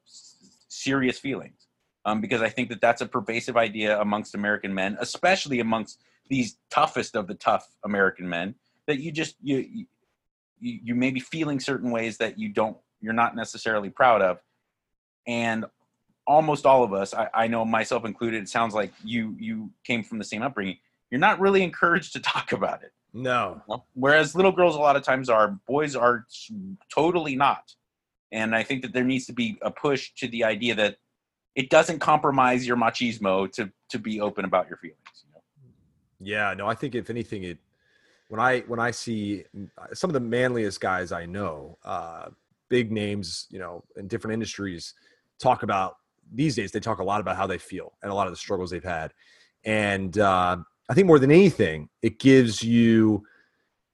[0.68, 1.66] serious feelings.
[2.07, 6.59] Um, because I think that that's a pervasive idea amongst American men, especially amongst these
[6.70, 8.55] toughest of the tough American men.
[8.87, 9.87] That you just you
[10.61, 14.39] you, you may be feeling certain ways that you don't you're not necessarily proud of,
[15.26, 15.66] and
[16.26, 20.03] almost all of us, I, I know myself included, it sounds like you you came
[20.03, 20.78] from the same upbringing.
[21.11, 22.93] You're not really encouraged to talk about it.
[23.12, 23.62] No.
[23.95, 26.26] Whereas little girls a lot of times are, boys are
[26.93, 27.72] totally not.
[28.32, 30.97] And I think that there needs to be a push to the idea that
[31.55, 34.99] it doesn't compromise your machismo to to be open about your feelings.
[35.24, 35.43] You know?
[36.18, 37.59] Yeah, no, I think if anything, it
[38.28, 39.44] when I when I see
[39.92, 42.26] some of the manliest guys I know, uh,
[42.68, 44.94] big names, you know, in different industries,
[45.38, 45.96] talk about
[46.32, 46.72] these days.
[46.72, 48.82] They talk a lot about how they feel and a lot of the struggles they've
[48.82, 49.12] had,
[49.64, 50.56] and uh,
[50.88, 53.24] I think more than anything, it gives you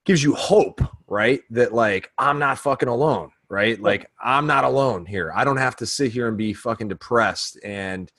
[0.04, 1.40] gives you hope, right?
[1.50, 3.80] That like I'm not fucking alone, right?
[3.80, 5.32] Like I'm not alone here.
[5.34, 8.10] I don't have to sit here and be fucking depressed and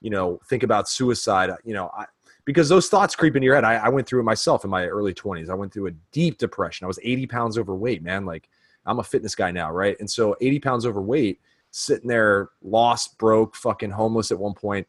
[0.00, 1.50] you know think about suicide.
[1.64, 2.06] You know, I,
[2.44, 3.64] because those thoughts creep into your head.
[3.64, 5.50] I, I went through it myself in my early 20s.
[5.50, 6.84] I went through a deep depression.
[6.84, 8.24] I was 80 pounds overweight, man.
[8.24, 8.48] Like
[8.86, 9.96] I'm a fitness guy now, right?
[10.00, 14.86] And so 80 pounds overweight, sitting there, lost, broke, fucking homeless at one point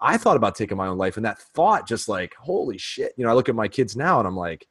[0.00, 3.12] I thought about taking my own life, and that thought just like, holy shit.
[3.16, 4.66] You know, I look at my kids now and I'm like,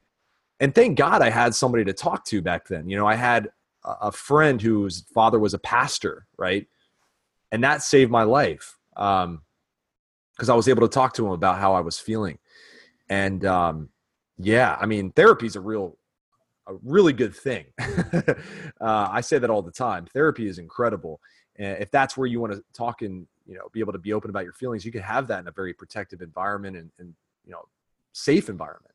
[0.59, 2.89] and thank God I had somebody to talk to back then.
[2.89, 3.51] You know, I had
[3.83, 6.65] a friend whose father was a pastor, right?
[7.51, 9.41] And that saved my life um,
[10.37, 12.37] because I was able to talk to him about how I was feeling.
[13.09, 13.89] And um,
[14.37, 15.97] yeah, I mean, therapy is a real,
[16.67, 17.65] a really good thing.
[17.79, 18.33] uh,
[18.79, 20.05] I say that all the time.
[20.05, 21.19] Therapy is incredible.
[21.57, 24.13] And if that's where you want to talk and you know be able to be
[24.13, 27.13] open about your feelings you can have that in a very protective environment and, and
[27.45, 27.63] you know
[28.13, 28.93] safe environment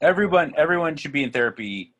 [0.00, 1.94] everyone everyone should be in therapy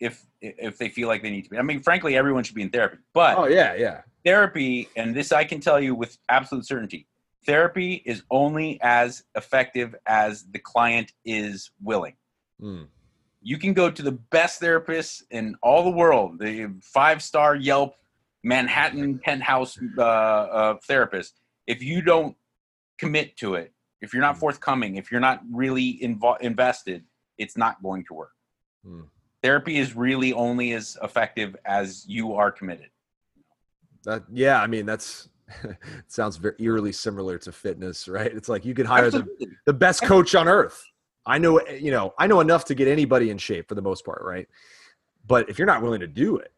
[0.00, 2.62] if if they feel like they need to be i mean frankly everyone should be
[2.62, 6.66] in therapy but oh yeah yeah therapy and this i can tell you with absolute
[6.66, 7.06] certainty
[7.46, 12.14] therapy is only as effective as the client is willing
[12.60, 12.86] mm.
[13.40, 17.94] you can go to the best therapist in all the world the five star yelp
[18.46, 22.36] Manhattan penthouse uh, uh, therapist, if you don't
[22.96, 24.40] commit to it, if you're not hmm.
[24.40, 27.04] forthcoming, if you're not really invo- invested,
[27.38, 28.30] it's not going to work.
[28.84, 29.00] Hmm.
[29.42, 32.90] Therapy is really only as effective as you are committed.
[34.04, 35.28] That yeah, I mean that's
[36.08, 38.32] sounds very eerily similar to fitness, right?
[38.32, 39.26] It's like you could hire the,
[39.64, 40.84] the best coach on earth.
[41.24, 44.04] I know you know I know enough to get anybody in shape for the most
[44.04, 44.48] part, right?
[45.26, 46.52] But if you're not willing to do it,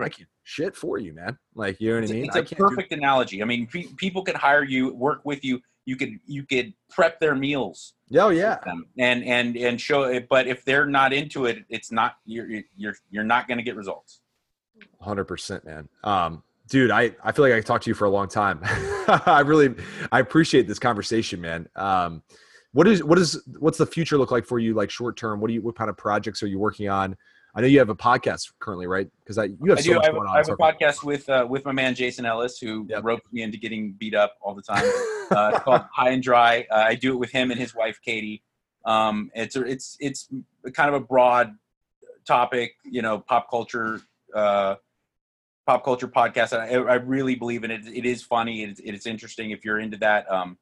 [0.00, 1.38] I can shit for you, man.
[1.54, 2.30] Like you know what it's, I mean?
[2.34, 3.42] It's a perfect do- analogy.
[3.42, 5.60] I mean, pe- people can hire you, work with you.
[5.84, 7.94] You could you could prep their meals.
[8.14, 8.58] Oh yeah.
[8.96, 10.28] And and and show it.
[10.28, 13.76] But if they're not into it, it's not you're you're you're not going to get
[13.76, 14.20] results.
[15.00, 15.88] Hundred percent, man.
[16.04, 18.60] Um, dude, I I feel like I talked to you for a long time.
[18.64, 19.74] I really
[20.12, 21.68] I appreciate this conversation, man.
[21.76, 22.22] Um,
[22.72, 24.74] what is what is what's the future look like for you?
[24.74, 27.16] Like short term, what do you what kind of projects are you working on?
[27.54, 29.08] I know you have a podcast currently, right?
[29.24, 29.94] Because I you have I so do.
[29.94, 30.34] much I have, going on.
[30.34, 33.02] I have a podcast with uh, with my man Jason Ellis, who yep.
[33.02, 34.84] roped me into getting beat up all the time.
[35.30, 36.66] uh, it's called High and Dry.
[36.70, 38.42] Uh, I do it with him and his wife Katie.
[38.84, 40.28] Um, it's it's it's
[40.74, 41.54] kind of a broad
[42.26, 44.00] topic, you know, pop culture,
[44.34, 44.74] uh,
[45.66, 46.58] pop culture podcast.
[46.58, 47.86] I, I really believe in it.
[47.86, 48.62] It is funny.
[48.62, 50.30] It's, it's interesting if you're into that.
[50.30, 50.58] Um,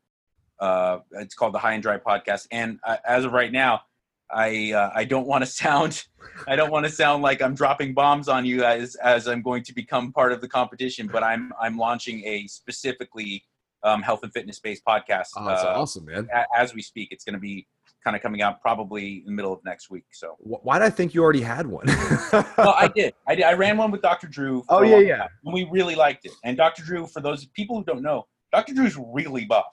[0.58, 3.82] uh, it's called the High and Dry podcast, and uh, as of right now
[4.30, 6.04] I uh, I don't want to sound
[6.48, 9.62] I don't want to sound like I'm dropping bombs on you guys as I'm going
[9.64, 13.44] to become part of the competition, but I'm I'm launching a specifically
[13.82, 15.28] um, health and fitness based podcast.
[15.36, 16.28] Oh, that's uh, awesome, man!
[16.56, 17.66] as we speak, it's going to be
[18.04, 20.04] kind of coming out probably in the middle of next week.
[20.12, 21.86] So why did I think you already had one?
[22.32, 23.14] well, I did.
[23.26, 23.44] I did.
[23.44, 24.28] I ran one with Dr.
[24.28, 24.62] Drew.
[24.68, 25.26] oh yeah, yeah.
[25.44, 26.32] and we really liked it.
[26.44, 26.82] And Dr.
[26.84, 28.74] Drew, for those people who don't know, Dr.
[28.74, 29.64] Drew's really buff.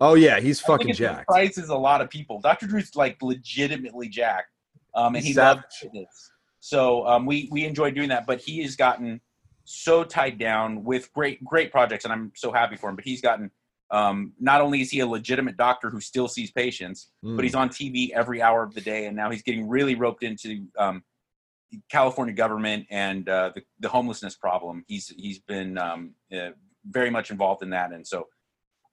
[0.00, 1.20] Oh yeah, he's fucking jacked.
[1.20, 2.40] Surprises a lot of people.
[2.40, 2.66] Dr.
[2.66, 4.50] Drew's like legitimately jacked,
[4.94, 6.30] um, and he loves fitness.
[6.60, 8.26] So um, we we enjoy doing that.
[8.26, 9.20] But he has gotten
[9.64, 12.96] so tied down with great great projects, and I'm so happy for him.
[12.96, 13.50] But he's gotten
[13.90, 17.36] um, not only is he a legitimate doctor who still sees patients, mm.
[17.36, 20.22] but he's on TV every hour of the day, and now he's getting really roped
[20.22, 21.02] into um,
[21.90, 24.84] California government and uh, the, the homelessness problem.
[24.88, 26.50] He's he's been um, uh,
[26.86, 28.26] very much involved in that, and so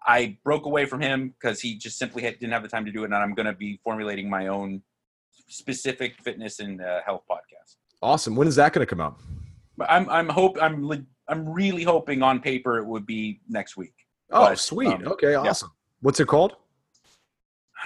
[0.05, 2.91] I broke away from him because he just simply had, didn't have the time to
[2.91, 4.81] do it, and I'm going to be formulating my own
[5.47, 7.77] specific fitness and uh, health podcast.
[8.01, 8.35] Awesome.
[8.35, 9.17] When is that going to come out?
[9.87, 13.93] I'm I'm hope I'm I'm really hoping on paper it would be next week.
[14.33, 14.87] Oh, But, sweet.
[14.87, 15.71] um, okay, awesome.
[16.01, 16.55] What's it called?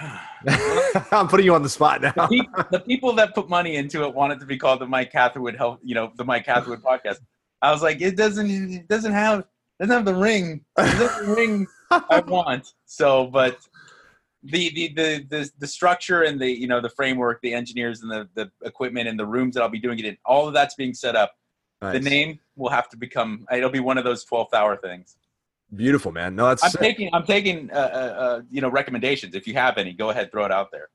[1.12, 2.12] I'm putting you on the spot now.
[2.16, 5.12] the, peop- the people that put money into it wanted to be called the Mike
[5.12, 7.18] Catherwood Health, you know, the Mike Catherwood podcast.
[7.62, 9.44] I was like, it doesn't, it doesn't have,
[9.80, 12.72] doesn't have the ring, doesn't the ring I want.
[12.86, 13.58] So, but
[14.44, 18.10] the, the the the the structure and the you know the framework, the engineers and
[18.10, 20.74] the the equipment and the rooms that I'll be doing it in, all of that's
[20.76, 21.32] being set up.
[21.80, 23.46] The name will have to become.
[23.52, 25.16] It'll be one of those twelve hour things.
[25.74, 26.34] Beautiful, man.
[26.34, 26.80] No, that's I'm sick.
[26.80, 27.10] taking.
[27.12, 27.70] I'm taking.
[27.70, 29.34] Uh, uh, uh, you know, recommendations.
[29.34, 30.88] If you have any, go ahead, throw it out there.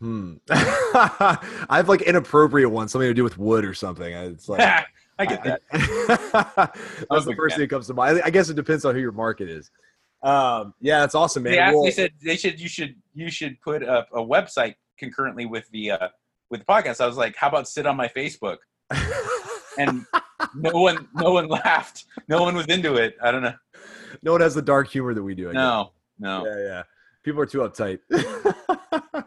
[0.00, 0.34] Hmm.
[0.50, 1.38] I
[1.70, 4.12] have like inappropriate ones, something to do with wood or something.
[4.12, 4.60] It's like
[5.18, 5.60] I get that.
[7.10, 8.20] that's the first thing that comes to mind.
[8.24, 9.70] I guess it depends on who your market is.
[10.22, 11.52] Um, yeah, that's awesome, man.
[11.52, 14.74] They asked, Well- they said they should you should you should put a, a website
[14.98, 16.08] concurrently with the uh,
[16.50, 17.00] with the podcast.
[17.00, 18.58] I was like, how about sit on my Facebook?
[19.78, 20.04] And
[20.54, 22.04] no one no one laughed.
[22.28, 23.16] No one was into it.
[23.22, 23.54] I don't know.
[24.22, 25.50] No one has the dark humor that we do.
[25.50, 25.60] I guess.
[25.60, 26.46] No, no.
[26.46, 26.82] Yeah, yeah.
[27.22, 27.98] People are too uptight.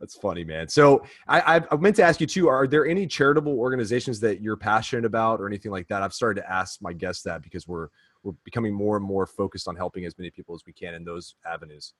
[0.00, 0.68] That's funny, man.
[0.68, 2.48] So I, I, I meant to ask you too.
[2.48, 6.02] Are there any charitable organizations that you're passionate about, or anything like that?
[6.02, 7.88] I've started to ask my guests that because we're
[8.22, 11.04] we're becoming more and more focused on helping as many people as we can in
[11.04, 11.94] those avenues.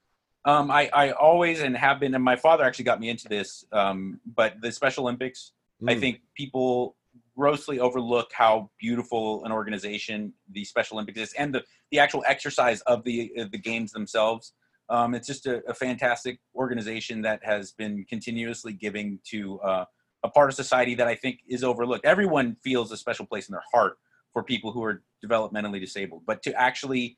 [0.45, 3.65] Um, I, I always and have been, and my father actually got me into this.
[3.71, 5.51] Um, but the Special Olympics,
[5.87, 5.99] I Mm.
[5.99, 6.95] think people
[7.39, 12.81] grossly overlook how beautiful an organization the Special Olympics is, and the, the actual exercise
[12.81, 14.53] of the of the games themselves.
[14.89, 19.85] Um, it's just a, a fantastic organization that has been continuously giving to uh,
[20.23, 22.05] a part of society that I think is overlooked.
[22.05, 23.93] Everyone feels a special place in their heart
[24.33, 27.17] for people who are developmentally disabled, but to actually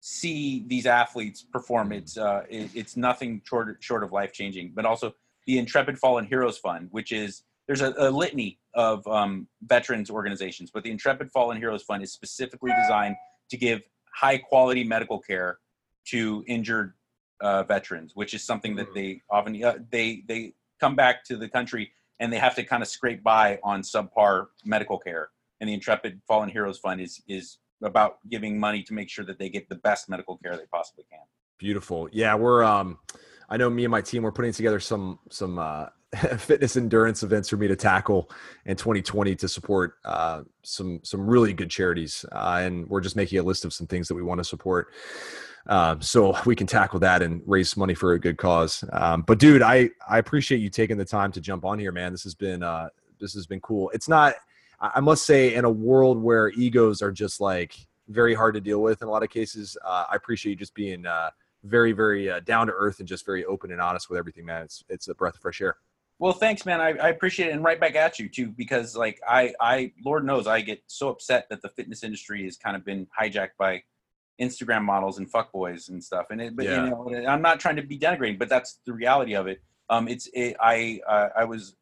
[0.00, 4.72] see these athletes perform, it's uh, it, it's nothing short short of life changing.
[4.74, 5.12] But also
[5.46, 10.70] the Intrepid Fallen Heroes Fund, which is there's a, a litany of um, veterans organizations,
[10.70, 13.16] but the Intrepid Fallen Heroes Fund is specifically designed
[13.50, 13.82] to give
[14.14, 15.58] high quality medical care
[16.06, 16.94] to injured
[17.40, 18.94] uh, veterans, which is something that Mm.
[18.94, 22.82] they often uh, they they come back to the country and they have to kind
[22.82, 25.30] of scrape by on subpar medical care.
[25.60, 29.38] And the Intrepid Fallen Heroes Fund is is about giving money to make sure that
[29.38, 31.20] they get the best medical care they possibly can.
[31.58, 32.08] Beautiful.
[32.12, 32.98] Yeah, we're um
[33.48, 35.86] I know me and my team we're putting together some some uh
[36.38, 38.30] fitness endurance events for me to tackle
[38.66, 42.24] in 2020 to support uh some some really good charities.
[42.32, 44.88] Uh, and we're just making a list of some things that we want to support.
[45.66, 48.84] Um, so we can tackle that and raise money for a good cause.
[48.92, 52.12] Um, but dude, I I appreciate you taking the time to jump on here, man.
[52.12, 52.88] This has been uh
[53.20, 53.90] this has been cool.
[53.94, 54.34] It's not
[54.80, 57.74] I must say in a world where egos are just like
[58.08, 60.74] very hard to deal with in a lot of cases, uh, I appreciate you just
[60.74, 61.30] being uh
[61.64, 64.62] very very uh, down to earth and just very open and honest with everything man
[64.62, 65.76] it's it's a breath of fresh air
[66.24, 66.80] Well, thanks, man.
[66.80, 70.24] I, I appreciate it, and right back at you too, because like I, I, Lord
[70.24, 73.82] knows, I get so upset that the fitness industry has kind of been hijacked by
[74.40, 76.28] Instagram models and fuckboys and stuff.
[76.30, 76.84] And it, but Yeah.
[76.84, 79.60] you know, I'm not trying to be denigrating, but that's the reality of it.
[79.90, 81.76] Um, it's, it, I, uh, I was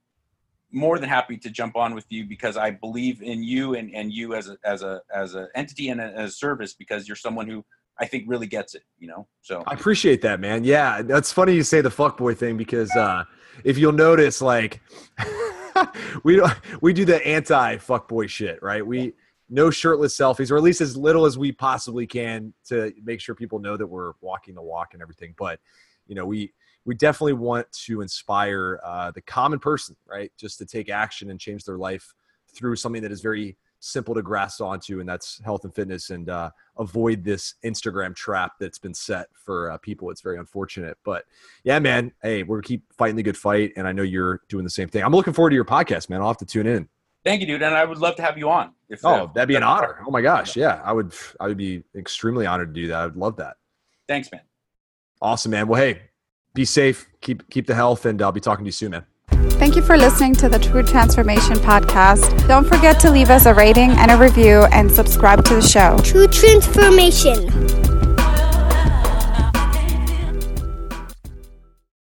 [0.72, 4.12] more than happy to jump on with you because I believe in you and, and
[4.12, 7.14] you as a, as a, as an entity and a, as a service because you're
[7.14, 7.64] someone who
[7.96, 8.82] I think really gets it.
[8.98, 12.56] You know, so i appreciate that man yeah that's funny you say the fuckboy thing
[12.56, 13.24] because uh
[13.64, 14.80] if you'll notice like
[16.24, 18.86] we don't we do the anti fuckboy shit right?
[18.86, 19.14] We
[19.48, 23.34] no shirtless selfies or at least as little as we possibly can to make sure
[23.34, 25.34] people know that we're walking the walk and everything.
[25.36, 25.60] But
[26.06, 26.52] you know we
[26.84, 30.32] we definitely want to inspire uh, the common person right?
[30.38, 32.12] Just to take action and change their life
[32.54, 36.30] through something that is very simple to grasp onto and that's health and fitness and
[36.30, 40.10] uh, avoid this instagram trap that's been set for uh, people.
[40.10, 41.24] It's very unfortunate but
[41.64, 44.64] yeah man hey we're gonna keep fighting the good fight and i know you're doing
[44.64, 45.02] the same thing.
[45.02, 46.20] I'm looking forward to your podcast man.
[46.20, 46.88] I'll have to tune in.
[47.24, 47.62] Thank you, dude.
[47.62, 48.72] And I would love to have you on.
[48.88, 49.98] If, oh uh, that'd be an honor.
[50.06, 50.80] Oh my gosh yeah.
[50.84, 53.00] i would i would be extremely honored to do that.
[53.00, 53.56] I would love that.
[54.06, 54.42] Thanks, man.
[55.20, 55.66] awesome man.
[55.66, 56.02] Well hey
[56.54, 57.08] be safe.
[57.20, 59.06] Keep keep the health and i'll be talking to you soon man
[59.62, 62.48] Thank you for listening to the True Transformation Podcast.
[62.48, 65.96] Don't forget to leave us a rating and a review and subscribe to the show.
[65.98, 67.91] True transformation.